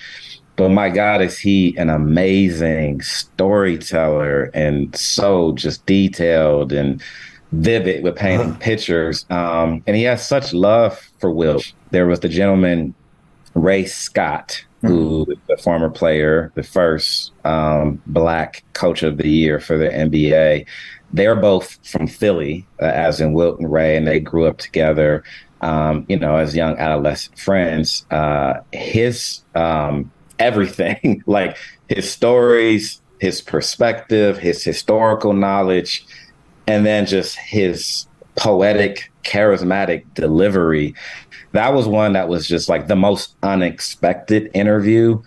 But 0.57 0.71
my 0.71 0.89
God, 0.89 1.21
is 1.21 1.39
he 1.39 1.77
an 1.77 1.91
amazing 1.91 3.03
storyteller 3.03 4.51
and 4.55 4.95
so 4.95 5.53
just 5.53 5.85
detailed 5.87 6.73
and 6.73 7.03
vivid 7.53 8.03
with 8.03 8.17
painting 8.17 8.55
pictures. 8.61 9.27
Um, 9.31 9.83
and 9.87 9.97
he 9.97 10.03
has 10.05 10.27
such 10.27 10.53
love 10.53 11.11
for 11.25 11.31
Will. 11.31 11.63
There 11.91 12.07
was 12.07 12.21
the 12.21 12.29
gentleman, 12.29 12.95
Ray 13.55 13.87
Scott, 13.87 14.63
who 14.83 15.25
is 15.31 15.39
the 15.49 15.57
former 15.57 15.89
player, 15.89 16.53
the 16.55 16.63
first 16.63 17.33
um, 17.47 18.03
black 18.07 18.63
coach 18.75 19.03
of 19.03 19.17
the 19.17 19.27
year 19.27 19.59
for 19.59 19.79
the 19.79 19.89
NBA. 19.89 20.67
They're 21.15 21.35
both 21.35 21.79
from 21.83 22.07
Philly, 22.09 22.67
uh, 22.79 22.85
as 22.85 23.23
in 23.23 23.33
Wilt 23.33 23.59
and 23.59 23.73
Ray, 23.73 23.97
and 23.97 24.07
they 24.07 24.21
grew 24.21 24.45
up 24.45 24.59
together. 24.59 25.25
Um, 25.63 26.05
you 26.11 26.19
know, 26.19 26.37
as 26.37 26.55
young 26.55 26.77
adolescent 26.77 27.39
friends, 27.39 28.05
uh, 28.11 28.61
his 28.73 29.41
um, 29.55 30.13
everything, 30.39 31.23
like 31.27 31.57
his 31.89 32.11
stories, 32.11 33.01
his 33.19 33.41
perspective, 33.41 34.37
his 34.37 34.63
historical 34.63 35.33
knowledge, 35.33 36.05
and 36.67 36.85
then 36.85 37.07
just 37.07 37.39
his 37.39 38.07
poetic, 38.37 39.11
charismatic 39.25 40.05
delivery. 40.15 40.95
That 41.53 41.75
was 41.75 41.87
one 41.87 42.13
that 42.15 42.29
was 42.29 42.47
just 42.47 42.69
like 42.69 42.87
the 42.87 42.97
most 42.97 43.37
unexpected 43.43 44.51
interview 44.55 45.23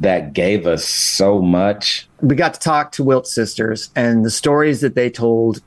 that 0.00 0.32
gave 0.32 0.66
us 0.66 0.84
so 0.84 1.40
much. 1.40 2.08
we 2.20 2.36
got 2.36 2.54
to 2.54 2.60
talk 2.60 2.92
to 2.92 3.04
Wilt's 3.04 3.32
sisters 3.32 3.90
and 3.96 4.24
the 4.24 4.30
stories 4.30 4.80
that 4.82 4.94
they 4.94 5.08
told 5.08 5.62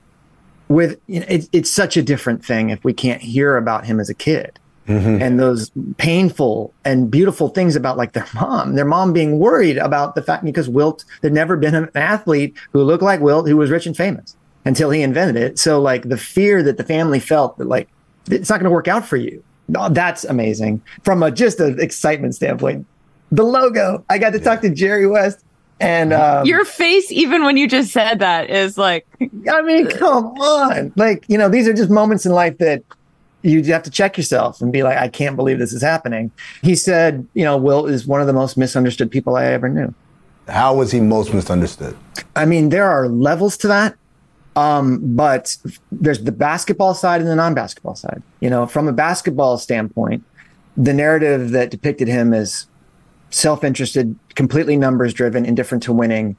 with 0.67 0.99
you 1.07 1.19
know, 1.19 1.25
it, 1.27 1.49
it's 1.51 1.71
such 1.71 1.97
a 1.97 2.03
different 2.03 2.45
thing 2.45 2.69
if 2.69 2.83
we 2.83 2.93
can't 2.93 3.21
hear 3.21 3.57
about 3.57 3.85
him 3.85 3.99
as 3.99 4.09
a 4.09 4.13
kid 4.13 4.59
mm-hmm. 4.87 5.21
and 5.21 5.39
those 5.39 5.71
painful 5.97 6.73
and 6.85 7.09
beautiful 7.09 7.49
things 7.49 7.75
about 7.75 7.97
like 7.97 8.13
their 8.13 8.27
mom 8.33 8.75
their 8.75 8.85
mom 8.85 9.13
being 9.13 9.39
worried 9.39 9.77
about 9.77 10.15
the 10.15 10.21
fact 10.21 10.43
because 10.43 10.69
wilt 10.69 11.05
there'd 11.21 11.33
never 11.33 11.57
been 11.57 11.75
an 11.75 11.89
athlete 11.95 12.55
who 12.71 12.83
looked 12.83 13.03
like 13.03 13.19
wilt 13.19 13.47
who 13.47 13.57
was 13.57 13.71
rich 13.71 13.85
and 13.85 13.97
famous 13.97 14.35
until 14.65 14.89
he 14.89 15.01
invented 15.01 15.35
it 15.35 15.57
so 15.57 15.81
like 15.81 16.09
the 16.09 16.17
fear 16.17 16.61
that 16.61 16.77
the 16.77 16.83
family 16.83 17.19
felt 17.19 17.57
that 17.57 17.67
like 17.67 17.87
it's 18.29 18.49
not 18.49 18.59
going 18.59 18.69
to 18.69 18.73
work 18.73 18.87
out 18.87 19.05
for 19.05 19.17
you 19.17 19.43
Oh, 19.75 19.89
that's 19.89 20.23
amazing. 20.23 20.81
From 21.03 21.21
a 21.23 21.31
just 21.31 21.59
an 21.59 21.79
excitement 21.79 22.35
standpoint, 22.35 22.85
the 23.31 23.43
logo. 23.43 24.03
I 24.09 24.17
got 24.17 24.31
to 24.31 24.39
talk 24.39 24.61
to 24.61 24.69
Jerry 24.69 25.07
West, 25.07 25.43
and 25.79 26.13
um, 26.13 26.45
Your 26.45 26.65
face, 26.65 27.11
even 27.11 27.43
when 27.43 27.57
you 27.57 27.67
just 27.67 27.91
said 27.91 28.19
that, 28.19 28.49
is 28.49 28.77
like, 28.77 29.05
I 29.21 29.61
mean, 29.61 29.87
come 29.89 30.25
on. 30.25 30.91
Like, 30.95 31.25
you 31.27 31.37
know, 31.37 31.49
these 31.49 31.67
are 31.67 31.73
just 31.73 31.89
moments 31.89 32.25
in 32.25 32.31
life 32.31 32.57
that 32.57 32.83
you 33.41 33.63
have 33.65 33.83
to 33.83 33.91
check 33.91 34.17
yourself 34.17 34.61
and 34.61 34.73
be 34.73 34.83
like, 34.83 34.97
I 34.97 35.07
can't 35.07 35.35
believe 35.35 35.59
this 35.59 35.71
is 35.71 35.81
happening. 35.81 36.31
He 36.61 36.75
said, 36.75 37.25
you 37.33 37.45
know, 37.45 37.55
Will 37.55 37.85
is 37.85 38.05
one 38.05 38.19
of 38.19 38.27
the 38.27 38.33
most 38.33 38.57
misunderstood 38.57 39.09
people 39.09 39.35
I 39.35 39.45
ever 39.45 39.69
knew. 39.69 39.93
How 40.49 40.75
was 40.75 40.91
he 40.91 40.99
most 40.99 41.33
misunderstood? 41.33 41.95
I 42.35 42.45
mean, 42.45 42.69
there 42.69 42.89
are 42.89 43.07
levels 43.07 43.55
to 43.57 43.67
that. 43.67 43.95
Um, 44.55 44.99
but 45.15 45.55
there's 45.91 46.23
the 46.23 46.31
basketball 46.31 46.93
side 46.93 47.21
and 47.21 47.29
the 47.29 47.35
non-basketball 47.35 47.95
side. 47.95 48.21
You 48.39 48.49
know, 48.49 48.65
from 48.65 48.87
a 48.87 48.93
basketball 48.93 49.57
standpoint, 49.57 50.23
the 50.75 50.93
narrative 50.93 51.51
that 51.51 51.69
depicted 51.69 52.07
him 52.07 52.33
as 52.33 52.67
self-interested, 53.29 54.17
completely 54.35 54.75
numbers-driven, 54.75 55.45
indifferent 55.45 55.83
to 55.83 55.93
winning, 55.93 56.35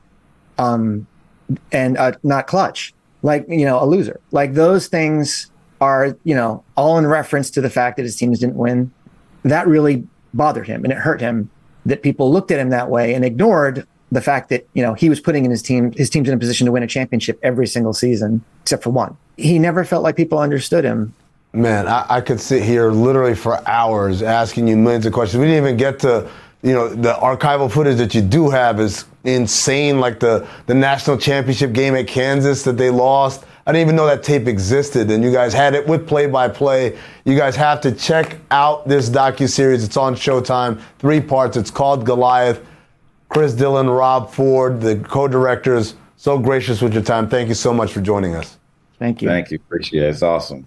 um, 0.59 1.07
and 1.73 1.97
uh, 1.99 2.13
not 2.23 2.47
clutch, 2.47 2.93
like 3.23 3.45
you 3.49 3.65
know, 3.65 3.83
a 3.83 3.87
loser. 3.87 4.21
Like 4.33 4.55
those 4.55 4.89
things 4.89 5.51
are, 5.81 6.17
you 6.25 6.35
know, 6.35 6.63
all 6.77 6.99
in 6.99 7.07
reference 7.07 7.51
to 7.53 7.61
the 7.61 7.71
fact 7.71 7.97
that 7.97 8.03
his 8.03 8.17
teams 8.17 8.41
didn't 8.41 8.57
win. 8.57 8.93
That 9.45 9.67
really 9.67 10.07
bothered 10.35 10.67
him, 10.67 10.85
and 10.85 10.93
it 10.93 10.99
hurt 10.99 11.21
him 11.21 11.51
that 11.87 12.03
people 12.03 12.31
looked 12.31 12.51
at 12.51 12.59
him 12.59 12.69
that 12.71 12.91
way 12.91 13.15
and 13.15 13.25
ignored 13.25 13.87
the 14.13 14.21
fact 14.21 14.49
that 14.49 14.67
you 14.75 14.83
know 14.83 14.95
he 14.95 15.09
was 15.09 15.21
putting 15.21 15.45
in 15.45 15.51
his 15.51 15.63
team 15.63 15.93
his 15.93 16.11
team's 16.11 16.29
in 16.29 16.35
a 16.35 16.39
position 16.39 16.67
to 16.67 16.73
win 16.73 16.83
a 16.83 16.87
championship 16.87 17.39
every 17.43 17.67
single 17.67 17.93
season 17.93 18.43
except 18.63 18.83
for 18.83 18.91
one. 18.91 19.17
He 19.37 19.59
never 19.59 19.85
felt 19.85 20.03
like 20.03 20.17
people 20.17 20.39
understood 20.39 20.85
him. 20.85 21.15
Man, 21.53 21.89
I, 21.89 22.07
I 22.09 22.21
could 22.21 22.41
sit 22.41 22.63
here 22.63 22.93
literally 22.93 23.35
for 23.35 23.67
hours 23.69 24.23
asking 24.23 24.69
you 24.69 24.77
millions 24.77 25.07
of 25.07 25.13
questions. 25.13 25.41
We 25.41 25.47
didn't 25.47 25.65
even 25.65 25.77
get 25.77 25.99
to, 26.01 26.31
you 26.63 26.73
know, 26.73 26.89
the 26.89 27.15
archival 27.15 27.71
footage 27.71 27.97
that 27.99 28.15
you 28.15 28.23
do 28.23 28.51
have 28.51 28.79
is 28.79 29.05
insane. 29.25 29.99
Like 29.99 30.21
the 30.21 30.47
the 30.67 30.75
national 30.75 31.19
championship 31.19 31.73
game 31.73 31.97
at 31.97 32.07
Kansas 32.07 32.63
that 32.65 32.77
they 32.77 32.91
lost. 32.91 33.45
I 33.67 33.73
didn't 33.73 33.83
even 33.87 33.97
know 33.97 34.07
that 34.07 34.23
tape 34.23 34.47
existed, 34.49 35.11
and 35.11 35.23
you 35.23 35.33
guys 35.33 35.53
had 35.53 35.75
it 35.75 35.87
with 35.87 36.09
play 36.09 36.27
by 36.27 36.49
play. 36.49 36.99
You 37.25 37.37
guys 37.37 37.55
have 37.57 37.81
to 37.83 37.93
check 37.93 38.39
out 38.51 38.89
this 38.89 39.11
docu 39.11 39.49
series. 39.49 39.85
It's 39.85 39.97
on 39.97 40.15
Showtime, 40.15 40.81
three 40.99 41.21
parts. 41.21 41.57
It's 41.57 41.71
called 41.71 42.07
Goliath. 42.07 42.65
Chris 43.31 43.55
Dillon, 43.55 43.89
Rob 43.89 44.31
Ford, 44.33 44.81
the 44.81 44.97
co-directors, 44.97 45.95
so 46.17 46.37
gracious 46.39 46.83
with 46.83 46.93
your 46.93 47.03
time. 47.03 47.29
Thank 47.29 47.49
you 47.49 47.55
so 47.55 47.73
much 47.73 47.93
for 47.93 48.01
joining 48.01 48.35
us. 48.35 48.59
Thank 48.99 49.23
you. 49.23 49.29
Thank 49.29 49.51
you. 49.53 49.57
Appreciate 49.57 50.03
it. 50.03 50.09
It's 50.09 50.23
awesome. 50.23 50.67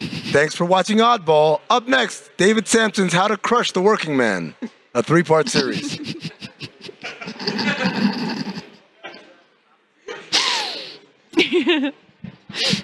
Thanks 0.00 0.54
for 0.54 0.64
watching 0.64 0.98
Oddball. 0.98 1.60
Up 1.70 1.86
next, 1.86 2.30
David 2.38 2.66
Samson's 2.66 3.12
How 3.12 3.28
to 3.28 3.36
Crush 3.36 3.72
the 3.72 3.82
Working 3.82 4.16
Man, 4.16 4.54
a 4.94 5.02
three 5.02 5.22
part 5.22 5.48
series. 5.48 5.98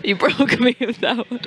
you 0.04 0.14
broke 0.14 0.60
me 0.60 0.76
with 0.78 0.98
that 0.98 1.28
one. 1.30 1.40